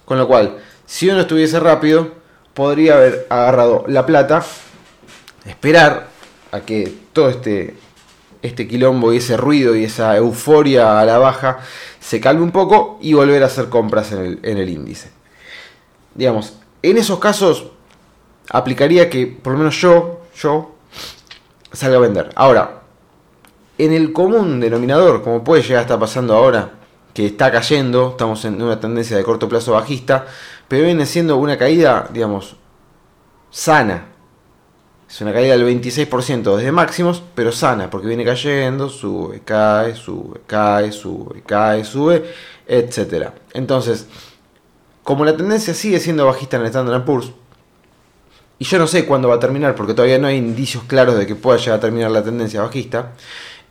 con 0.05 0.17
lo 0.17 0.27
cual, 0.27 0.57
si 0.85 1.09
uno 1.09 1.21
estuviese 1.21 1.59
rápido, 1.59 2.11
podría 2.53 2.95
haber 2.95 3.25
agarrado 3.29 3.85
la 3.87 4.05
plata, 4.05 4.43
esperar 5.45 6.07
a 6.51 6.59
que 6.61 6.93
todo 7.13 7.29
este 7.29 7.75
este 8.41 8.67
quilombo 8.67 9.13
y 9.13 9.17
ese 9.17 9.37
ruido 9.37 9.75
y 9.75 9.83
esa 9.83 10.15
euforia 10.17 10.99
a 10.99 11.05
la 11.05 11.17
baja 11.17 11.59
se 11.99 12.19
calme 12.19 12.43
un 12.43 12.51
poco 12.51 12.97
y 13.01 13.13
volver 13.13 13.43
a 13.43 13.47
hacer 13.47 13.69
compras 13.69 14.11
en 14.11 14.39
el, 14.43 14.69
índice. 14.69 15.11
Digamos, 16.15 16.57
en 16.81 16.97
esos 16.97 17.19
casos 17.19 17.67
aplicaría 18.49 19.09
que 19.09 19.27
por 19.27 19.53
lo 19.53 19.59
menos 19.59 19.79
yo, 19.79 20.21
yo, 20.35 20.75
salga 21.71 21.97
a 21.97 22.01
vender. 22.01 22.29
Ahora, 22.35 22.81
en 23.77 23.93
el 23.93 24.11
común 24.11 24.59
denominador, 24.59 25.21
como 25.23 25.43
puede 25.43 25.61
llegar 25.61 25.79
a 25.79 25.81
estar 25.81 25.99
pasando 25.99 26.35
ahora, 26.35 26.71
que 27.13 27.25
está 27.25 27.51
cayendo, 27.51 28.11
estamos 28.11 28.43
en 28.45 28.61
una 28.61 28.79
tendencia 28.79 29.17
de 29.17 29.23
corto 29.23 29.49
plazo 29.49 29.73
bajista, 29.73 30.25
pero 30.67 30.85
viene 30.85 31.05
siendo 31.05 31.37
una 31.37 31.57
caída, 31.57 32.07
digamos, 32.11 32.55
sana, 33.49 34.10
es 35.11 35.19
una 35.19 35.33
caída 35.33 35.57
del 35.57 35.67
26% 35.67 36.55
desde 36.55 36.71
máximos, 36.71 37.21
pero 37.35 37.51
sana, 37.51 37.89
porque 37.89 38.07
viene 38.07 38.23
cayendo, 38.23 38.87
sube, 38.87 39.41
cae, 39.43 39.93
sube, 39.93 40.39
cae, 40.47 40.93
sube, 40.93 41.43
cae, 41.45 41.83
sube, 41.83 42.33
etc. 42.65 43.31
Entonces, 43.53 44.07
como 45.03 45.25
la 45.25 45.35
tendencia 45.35 45.73
sigue 45.73 45.99
siendo 45.99 46.25
bajista 46.25 46.55
en 46.55 46.61
el 46.61 46.67
Standard 46.69 47.03
Poor's, 47.03 47.33
y 48.57 48.63
yo 48.63 48.79
no 48.79 48.87
sé 48.87 49.05
cuándo 49.05 49.27
va 49.27 49.35
a 49.35 49.39
terminar, 49.39 49.75
porque 49.75 49.93
todavía 49.93 50.17
no 50.17 50.27
hay 50.27 50.37
indicios 50.37 50.85
claros 50.85 51.17
de 51.17 51.27
que 51.27 51.35
pueda 51.35 51.57
llegar 51.57 51.79
a 51.79 51.81
terminar 51.81 52.09
la 52.09 52.23
tendencia 52.23 52.61
bajista, 52.61 53.11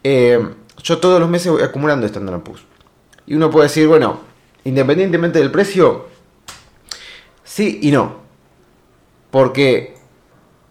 eh, 0.04 0.46
yo 0.82 0.98
todos 0.98 1.18
los 1.20 1.30
meses 1.30 1.50
voy 1.50 1.62
acumulando 1.62 2.04
Standard 2.04 2.42
Poor's. 2.42 2.64
Y 3.26 3.34
uno 3.34 3.50
puede 3.50 3.68
decir, 3.68 3.88
bueno, 3.88 4.20
independientemente 4.64 5.38
del 5.38 5.50
precio, 5.50 6.06
sí 7.44 7.78
y 7.80 7.92
no. 7.92 8.20
Porque 9.30 9.99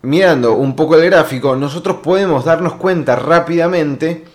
mirando 0.02 0.54
un 0.54 0.76
poco 0.76 0.96
el 0.96 1.06
gráfico, 1.10 1.56
nosotros 1.56 1.98
podemos 2.04 2.46
darnos 2.46 2.76
cuenta 2.76 3.16
rápidamente 3.16 4.26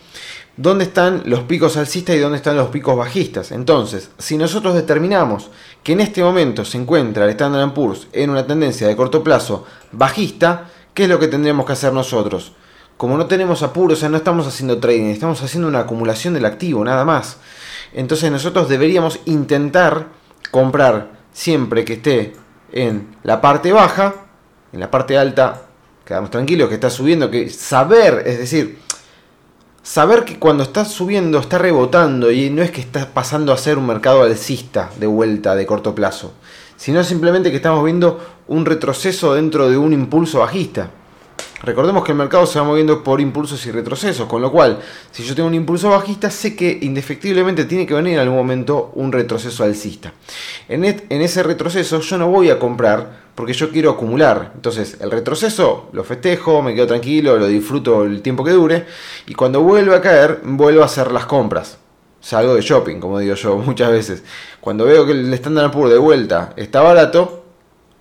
dónde 0.56 0.84
están 0.84 1.22
los 1.24 1.40
picos 1.40 1.76
alcistas 1.76 2.16
y 2.16 2.20
dónde 2.20 2.36
están 2.36 2.56
los 2.56 2.68
picos 2.68 2.96
bajistas. 2.96 3.50
Entonces, 3.52 4.10
si 4.18 4.36
nosotros 4.36 4.74
determinamos 4.74 5.50
que 5.82 5.92
en 5.92 6.00
este 6.00 6.22
momento 6.22 6.64
se 6.64 6.78
encuentra 6.78 7.24
el 7.24 7.30
Standard 7.30 7.72
Poor's 7.72 8.06
en 8.12 8.30
una 8.30 8.46
tendencia 8.46 8.86
de 8.86 8.96
corto 8.96 9.24
plazo 9.24 9.64
bajista, 9.92 10.70
¿qué 10.92 11.04
es 11.04 11.08
lo 11.08 11.18
que 11.18 11.28
tendríamos 11.28 11.66
que 11.66 11.72
hacer 11.72 11.92
nosotros? 11.92 12.52
Como 12.96 13.16
no 13.16 13.26
tenemos 13.26 13.62
apuros, 13.62 13.98
o 13.98 14.00
sea, 14.00 14.08
no 14.08 14.16
estamos 14.16 14.46
haciendo 14.46 14.78
trading, 14.78 15.06
estamos 15.06 15.42
haciendo 15.42 15.66
una 15.66 15.80
acumulación 15.80 16.34
del 16.34 16.44
activo, 16.44 16.84
nada 16.84 17.04
más. 17.04 17.38
Entonces 17.92 18.30
nosotros 18.30 18.68
deberíamos 18.68 19.18
intentar 19.24 20.08
comprar 20.50 21.10
siempre 21.32 21.84
que 21.84 21.94
esté 21.94 22.34
en 22.72 23.16
la 23.24 23.40
parte 23.40 23.72
baja 23.72 24.23
en 24.74 24.80
la 24.80 24.90
parte 24.90 25.16
alta, 25.16 25.62
quedamos 26.04 26.30
tranquilos 26.30 26.68
que 26.68 26.74
está 26.74 26.90
subiendo, 26.90 27.30
que 27.30 27.48
saber, 27.48 28.24
es 28.26 28.38
decir, 28.38 28.80
saber 29.84 30.24
que 30.24 30.36
cuando 30.36 30.64
está 30.64 30.84
subiendo 30.84 31.38
está 31.38 31.58
rebotando 31.58 32.32
y 32.32 32.50
no 32.50 32.60
es 32.60 32.72
que 32.72 32.80
está 32.80 33.08
pasando 33.14 33.52
a 33.52 33.56
ser 33.56 33.78
un 33.78 33.86
mercado 33.86 34.24
alcista 34.24 34.90
de 34.98 35.06
vuelta 35.06 35.54
de 35.54 35.64
corto 35.64 35.94
plazo, 35.94 36.32
sino 36.76 37.04
simplemente 37.04 37.50
que 37.50 37.56
estamos 37.56 37.84
viendo 37.84 38.20
un 38.48 38.66
retroceso 38.66 39.34
dentro 39.34 39.70
de 39.70 39.76
un 39.76 39.92
impulso 39.92 40.40
bajista. 40.40 40.90
Recordemos 41.64 42.04
que 42.04 42.12
el 42.12 42.18
mercado 42.18 42.44
se 42.46 42.58
va 42.58 42.64
moviendo 42.66 43.02
por 43.02 43.22
impulsos 43.22 43.64
y 43.64 43.70
retrocesos, 43.70 44.28
con 44.28 44.42
lo 44.42 44.52
cual, 44.52 44.80
si 45.10 45.22
yo 45.22 45.34
tengo 45.34 45.48
un 45.48 45.54
impulso 45.54 45.88
bajista, 45.88 46.30
sé 46.30 46.54
que 46.54 46.78
indefectiblemente 46.82 47.64
tiene 47.64 47.86
que 47.86 47.94
venir 47.94 48.14
en 48.14 48.20
algún 48.20 48.36
momento 48.36 48.90
un 48.94 49.10
retroceso 49.10 49.64
alcista. 49.64 50.12
En, 50.68 50.84
ese 50.84 51.42
retroceso 51.42 52.00
yo 52.00 52.18
no 52.18 52.28
voy 52.28 52.50
a 52.50 52.58
comprar 52.58 53.24
porque 53.34 53.54
yo 53.54 53.70
quiero 53.70 53.92
acumular. 53.92 54.52
Entonces, 54.54 54.98
el 55.00 55.10
retroceso 55.10 55.88
lo 55.92 56.04
festejo, 56.04 56.60
me 56.60 56.74
quedo 56.74 56.86
tranquilo, 56.86 57.38
lo 57.38 57.46
disfruto 57.46 58.04
el 58.04 58.20
tiempo 58.20 58.44
que 58.44 58.50
dure, 58.50 58.84
y 59.26 59.34
cuando 59.34 59.62
vuelve 59.62 59.96
a 59.96 60.02
caer, 60.02 60.40
vuelvo 60.44 60.82
a 60.82 60.86
hacer 60.86 61.12
las 61.12 61.24
compras. 61.24 61.78
Salgo 62.20 62.54
de 62.54 62.60
shopping, 62.60 63.00
como 63.00 63.18
digo 63.18 63.36
yo 63.36 63.56
muchas 63.64 63.90
veces. 63.90 64.22
Cuando 64.60 64.84
veo 64.84 65.06
que 65.06 65.12
el 65.12 65.32
Standard 65.32 65.70
Poor's 65.70 65.92
de 65.92 65.98
vuelta 65.98 66.52
está 66.56 66.82
barato, 66.82 67.43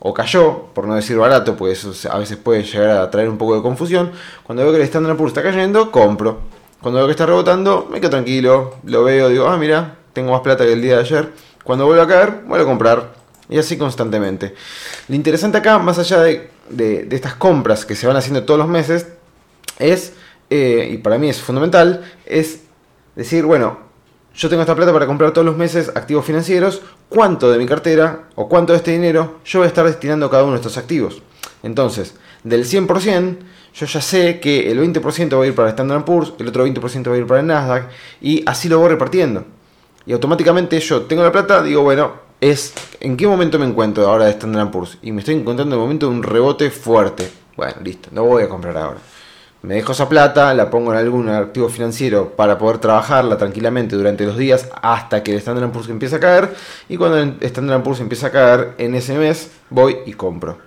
o 0.06 0.14
cayó, 0.14 0.66
por 0.74 0.86
no 0.86 0.96
decir 0.96 1.18
barato, 1.18 1.56
pues 1.56 1.86
eso 1.86 2.12
a 2.12 2.20
veces 2.20 2.36
puede 2.36 2.62
llegar 2.64 2.98
a 2.98 3.10
traer 3.10 3.30
un 3.30 3.38
poco 3.38 3.56
de 3.56 3.62
confusión. 3.62 4.12
Cuando 4.44 4.62
veo 4.62 4.74
que 4.74 4.80
el 4.80 4.84
Standard 4.84 5.16
Poor's 5.16 5.32
está 5.32 5.42
cayendo, 5.42 5.92
compro. 5.92 6.42
Cuando 6.82 7.00
veo 7.00 7.08
que 7.08 7.12
está 7.12 7.26
rebotando, 7.26 7.88
me 7.90 8.02
quedo 8.02 8.10
tranquilo, 8.10 8.76
lo 8.84 9.06
veo, 9.06 9.30
digo, 9.30 9.48
ah, 9.48 9.58
mira, 9.58 9.96
tengo 10.12 10.34
más 10.34 10.42
plata 10.42 10.66
que 10.66 10.74
el 10.74 10.82
día 10.82 10.96
de 10.96 11.04
ayer. 11.04 11.30
Cuando 11.64 11.86
vuelvo 11.86 12.02
a 12.04 12.08
caer, 12.08 12.42
vuelvo 12.46 12.66
a 12.66 12.68
comprar. 12.68 13.14
Y 13.48 13.58
así 13.58 13.78
constantemente. 13.78 14.54
Lo 15.08 15.16
interesante 15.16 15.60
acá, 15.60 15.80
más 15.80 15.98
allá 15.98 16.20
de, 16.20 17.08
estas 17.10 17.36
compras 17.36 17.86
que 17.86 17.96
se 17.96 18.06
van 18.06 18.18
haciendo 18.18 18.44
todos 18.44 18.58
los 18.58 18.68
meses, 18.68 19.08
es, 19.80 20.12
eh, 20.50 20.90
y 20.92 20.98
para 20.98 21.18
mí 21.18 21.30
es 21.30 21.40
fundamental, 21.40 22.04
es 22.26 22.64
decir, 23.16 23.46
bueno, 23.46 23.78
yo 24.36 24.50
tengo 24.50 24.62
esta 24.62 24.76
plata 24.76 24.92
para 24.92 25.06
comprar 25.06 25.32
todos 25.32 25.46
los 25.46 25.58
meses 25.58 25.92
activos 25.96 26.26
financieros, 26.26 26.82
¿cuánto 27.08 27.52
de 27.52 27.60
mi 27.60 27.66
cartera 27.66 28.30
o 28.36 28.50
cuánto 28.50 28.74
de 28.74 28.78
este 28.78 28.92
dinero 28.92 29.40
yo 29.46 29.60
voy 29.60 29.66
a 29.66 29.68
estar 29.68 29.86
destinando 29.86 30.26
a 30.26 30.32
cada 30.32 30.44
uno 30.44 30.54
de 30.54 30.58
estos 30.58 30.78
activos? 30.78 31.22
Entonces, 31.62 32.16
del 32.44 32.66
100%, 32.66 33.38
yo 33.76 33.86
ya 33.86 34.02
sé 34.02 34.40
que 34.40 34.72
el 34.72 34.80
20% 34.80 35.38
va 35.38 35.44
a 35.44 35.48
ir 35.48 35.56
para 35.56 35.70
Standard 35.70 36.04
Poor's, 36.04 36.34
el 36.40 36.48
otro 36.48 36.66
20% 36.66 37.10
va 37.10 37.16
a 37.16 37.18
ir 37.18 37.28
para 37.28 37.42
el 37.42 37.48
Nasdaq, 37.48 37.90
y 38.22 38.44
así 38.48 38.70
lo 38.70 38.80
voy 38.80 38.90
repartiendo. 38.90 39.46
Y 40.06 40.14
automáticamente 40.14 40.80
yo 40.80 41.04
tengo 41.04 41.24
la 41.24 41.32
plata, 41.32 41.62
digo, 41.62 41.84
bueno, 41.84 42.14
es 42.42 42.74
en 43.00 43.16
qué 43.16 43.28
momento 43.28 43.60
me 43.60 43.66
encuentro 43.66 44.06
ahora 44.08 44.26
de 44.26 44.32
Standard 44.32 44.72
Poor's. 44.72 44.98
Y 45.02 45.12
me 45.12 45.20
estoy 45.20 45.36
encontrando 45.36 45.76
en 45.76 45.80
el 45.80 45.86
momento 45.86 46.10
de 46.10 46.16
un 46.16 46.24
rebote 46.24 46.72
fuerte. 46.72 47.30
Bueno, 47.56 47.76
listo, 47.84 48.10
no 48.12 48.26
voy 48.26 48.44
a 48.44 48.50
comprar 48.50 48.76
ahora 48.78 49.00
me 49.64 49.76
dejo 49.76 49.94
esa 49.94 50.10
plata, 50.10 50.54
la 50.54 50.70
pongo 50.70 50.92
en 50.92 51.00
algún 51.00 51.30
activo 51.30 51.70
financiero 51.70 52.36
para 52.36 52.58
poder 52.58 52.80
trabajarla 52.80 53.38
tranquilamente 53.38 53.96
durante 53.96 54.26
los 54.26 54.38
días 54.38 54.70
hasta 54.82 55.24
que 55.24 55.32
el 55.32 55.38
Standard 55.38 55.72
Poor's 55.72 55.88
empiece 55.88 56.18
a 56.18 56.20
caer 56.20 56.54
y 56.90 56.98
cuando 56.98 57.18
el 57.18 57.38
Standard 57.40 57.82
Poor's 57.82 58.02
empieza 58.02 58.28
a 58.28 58.32
caer 58.32 58.74
en 58.78 58.94
ese 58.94 59.18
mes 59.18 59.52
voy 59.70 60.00
y 60.06 60.14
compro. 60.14 60.58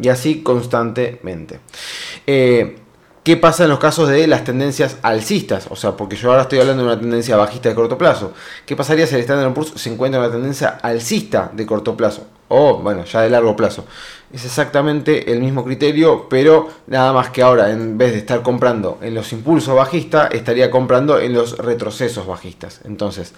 Y 0.00 0.08
así 0.08 0.42
constantemente. 0.42 1.60
Eh, 2.26 2.78
¿Qué 3.22 3.36
pasa 3.36 3.64
en 3.64 3.70
los 3.70 3.78
casos 3.78 4.08
de 4.08 4.26
las 4.26 4.44
tendencias 4.44 4.98
alcistas? 5.02 5.66
O 5.68 5.76
sea, 5.76 5.92
porque 5.92 6.16
yo 6.16 6.30
ahora 6.30 6.42
estoy 6.42 6.60
hablando 6.60 6.84
de 6.84 6.92
una 6.92 7.00
tendencia 7.00 7.36
bajista 7.36 7.68
de 7.68 7.74
corto 7.74 7.98
plazo. 7.98 8.32
¿Qué 8.64 8.74
pasaría 8.74 9.06
si 9.06 9.16
el 9.16 9.20
Standard 9.20 9.52
Poor's 9.52 9.72
se 9.74 9.92
encuentra 9.92 10.18
en 10.18 10.26
una 10.26 10.32
tendencia 10.32 10.78
alcista 10.80 11.50
de 11.52 11.66
corto 11.66 11.94
plazo? 11.94 12.26
O, 12.48 12.78
bueno, 12.78 13.04
ya 13.04 13.22
de 13.22 13.30
largo 13.30 13.56
plazo. 13.56 13.84
Es 14.36 14.44
exactamente 14.44 15.32
el 15.32 15.40
mismo 15.40 15.64
criterio, 15.64 16.26
pero 16.28 16.68
nada 16.88 17.10
más 17.14 17.30
que 17.30 17.40
ahora, 17.40 17.70
en 17.70 17.96
vez 17.96 18.12
de 18.12 18.18
estar 18.18 18.42
comprando 18.42 18.98
en 19.00 19.14
los 19.14 19.32
impulsos 19.32 19.74
bajistas, 19.74 20.30
estaría 20.30 20.70
comprando 20.70 21.18
en 21.18 21.32
los 21.32 21.56
retrocesos 21.56 22.26
bajistas. 22.26 22.82
Entonces, 22.84 23.32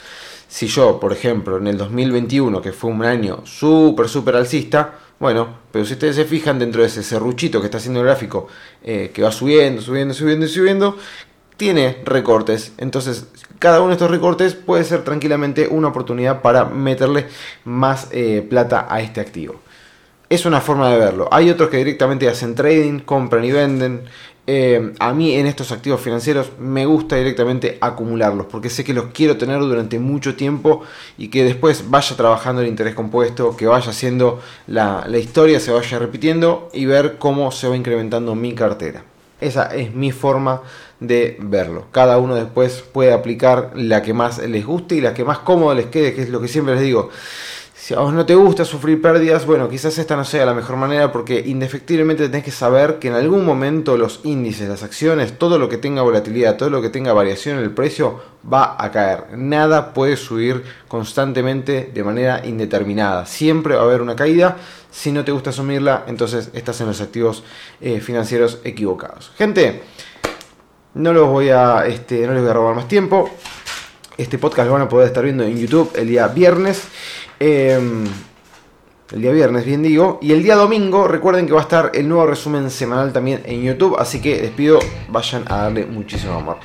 si 0.49 0.67
yo, 0.67 0.99
por 0.99 1.13
ejemplo, 1.13 1.59
en 1.59 1.69
el 1.69 1.79
2021, 1.79 2.61
que 2.61 2.73
fue 2.73 2.91
un 2.91 3.05
año 3.05 3.47
súper, 3.47 4.09
súper 4.09 4.35
alcista, 4.35 4.95
bueno, 5.21 5.59
pero 5.71 5.85
si 5.85 5.93
ustedes 5.93 6.17
se 6.17 6.25
fijan 6.25 6.59
dentro 6.59 6.81
de 6.81 6.89
ese 6.89 7.05
serruchito 7.05 7.61
que 7.61 7.67
está 7.67 7.79
haciendo 7.79 8.01
el 8.01 8.07
gráfico, 8.07 8.49
eh, 8.83 9.13
que 9.15 9.23
va 9.23 9.31
subiendo, 9.31 9.81
subiendo, 9.81 10.15
subiendo 10.15 10.47
y 10.47 10.49
subiendo, 10.49 10.97
tiene 11.57 11.99
recortes. 12.07 12.73
Entonces, 12.77 13.29
cada 13.61 13.79
uno 13.79 13.91
de 13.91 13.95
estos 13.95 14.11
recortes 14.11 14.55
puede 14.55 14.83
ser 14.83 15.05
tranquilamente 15.05 15.69
una 15.69 15.87
oportunidad 15.87 16.43
para 16.43 16.65
meterle 16.65 17.29
más 17.65 18.09
eh, 18.11 18.45
plata 18.51 18.89
a 18.91 19.01
este 19.01 19.21
activo. 19.21 19.61
Es 20.31 20.45
una 20.45 20.61
forma 20.61 20.91
de 20.91 20.99
verlo. 20.99 21.27
Hay 21.31 21.49
otros 21.49 21.71
que 21.71 21.79
directamente 21.79 22.29
hacen 22.29 22.55
trading, 22.55 23.01
compran 23.01 23.45
y 23.45 23.53
venden. 23.53 24.03
Eh, 24.47 24.93
a 24.99 25.13
mí 25.15 25.35
en 25.35 25.47
estos 25.47 25.73
activos 25.73 26.01
financieros 26.01 26.53
me 26.59 26.85
gusta 26.85 27.17
directamente 27.17 27.77
acumularlos 27.83 28.47
porque 28.47 28.71
sé 28.71 28.83
que 28.83 28.95
los 28.95 29.07
quiero 29.13 29.37
tener 29.37 29.61
durante 29.61 29.99
mucho 29.99 30.37
tiempo 30.37 30.83
y 31.19 31.29
que 31.29 31.45
después 31.45 31.91
vaya 31.91 32.17
trabajando 32.17 32.63
el 32.63 32.69
interés 32.69 32.95
compuesto, 32.95 33.57
que 33.57 33.67
vaya 33.67 33.91
haciendo 33.91 34.41
la, 34.67 35.05
la 35.07 35.19
historia, 35.19 35.61
se 35.61 35.71
vaya 35.71 35.99
repitiendo 35.99 36.71
y 36.73 36.87
ver 36.87 37.17
cómo 37.19 37.51
se 37.51 37.69
va 37.69 37.77
incrementando 37.77 38.35
mi 38.35 38.55
cartera. 38.55 39.05
Esa 39.41 39.67
es 39.75 39.95
mi 39.95 40.13
forma 40.13 40.63
de 41.01 41.37
verlo. 41.41 41.87
Cada 41.93 42.19
uno 42.19 42.35
después 42.35 42.83
puede 42.93 43.13
aplicar 43.13 43.73
la 43.77 44.03
que 44.03 44.13
más 44.13 44.39
les 44.39 44.67
guste 44.67 44.97
y 44.97 45.01
la 45.01 45.15
que 45.15 45.25
más 45.25 45.39
cómodo 45.39 45.75
les 45.75 45.87
quede, 45.87 46.15
que 46.15 46.23
es 46.23 46.29
lo 46.29 46.41
que 46.41 46.49
siempre 46.49 46.75
les 46.75 46.83
digo. 46.83 47.11
Si 47.89 47.95
a 47.95 48.01
vos 48.01 48.13
no 48.13 48.27
te 48.27 48.35
gusta 48.35 48.67
sufrir 48.67 49.01
pérdidas, 49.01 49.47
bueno, 49.47 49.67
quizás 49.67 49.97
esta 49.97 50.15
no 50.15 50.23
sea 50.23 50.45
la 50.45 50.53
mejor 50.53 50.77
manera 50.77 51.11
porque 51.11 51.43
indefectiblemente 51.47 52.29
tenés 52.29 52.45
que 52.45 52.51
saber 52.51 52.99
que 52.99 53.09
en 53.09 53.15
algún 53.15 53.47
momento 53.47 53.97
los 53.97 54.21
índices, 54.25 54.69
las 54.69 54.83
acciones, 54.83 55.39
todo 55.39 55.59
lo 55.59 55.71
que 55.71 55.79
tenga 55.79 56.03
volatilidad, 56.03 56.59
todo 56.59 56.69
lo 56.69 56.83
que 56.83 56.91
tenga 56.91 57.15
variación 57.15 57.57
en 57.57 57.65
el 57.65 57.71
precio 57.71 58.21
va 58.53 58.77
a 58.79 58.93
caer. 58.93 59.39
Nada 59.39 59.95
puede 59.95 60.19
subir 60.19 60.65
constantemente 60.87 61.91
de 61.95 62.05
manera 62.05 62.45
indeterminada. 62.45 63.25
Siempre 63.25 63.75
va 63.75 63.81
a 63.81 63.85
haber 63.85 64.03
una 64.03 64.15
caída. 64.15 64.59
Si 64.91 65.11
no 65.11 65.25
te 65.25 65.33
gusta 65.33 65.49
asumirla, 65.49 66.05
entonces 66.09 66.51
estás 66.53 66.79
en 66.83 66.89
los 66.89 67.01
activos 67.01 67.43
eh, 67.81 68.01
financieros 68.01 68.59
equivocados. 68.65 69.33
Gente, 69.39 69.81
no 70.93 71.15
los 71.15 71.27
voy 71.27 71.49
a, 71.49 71.87
este, 71.87 72.27
no 72.27 72.35
les 72.35 72.43
voy 72.43 72.51
a 72.51 72.53
robar 72.53 72.75
más 72.75 72.87
tiempo. 72.87 73.31
Este 74.19 74.37
podcast 74.37 74.67
lo 74.67 74.75
van 74.75 74.83
a 74.83 74.89
poder 74.91 75.07
estar 75.07 75.25
viendo 75.25 75.45
en 75.45 75.57
YouTube 75.57 75.91
el 75.95 76.09
día 76.09 76.29
viernes. 76.29 76.83
Em, 77.41 78.05
el 79.13 79.23
día 79.23 79.33
viernes, 79.33 79.65
bien 79.65 79.83
digo. 79.83 80.19
Y 80.21 80.33
el 80.33 80.43
día 80.43 80.57
domingo, 80.57 81.09
recuerden 81.09 81.47
que 81.47 81.53
va 81.53 81.61
a 81.61 81.63
estar 81.63 81.93
el 81.95 82.09
nuevo 82.09 82.27
resumen 82.27 82.71
semanal 82.71 83.13
también 83.13 83.43
en 83.45 83.63
YouTube. 83.63 83.97
Así 83.99 84.21
que 84.21 84.41
les 84.41 84.51
pido, 84.51 84.79
vayan 85.09 85.45
a 85.49 85.63
darle 85.63 85.87
muchísimo 85.87 86.35
amor. 86.35 86.59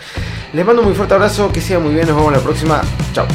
Les 0.52 0.66
mando 0.66 0.82
un 0.82 0.90
muy 0.90 0.96
fuerte 0.96 1.14
abrazo, 1.14 1.52
que 1.52 1.62
sea 1.62 1.80
muy 1.80 1.94
bien, 1.94 2.08
nos 2.08 2.18
vemos 2.18 2.34
la 2.34 2.40
próxima. 2.40 2.82
Chao. 3.14 3.26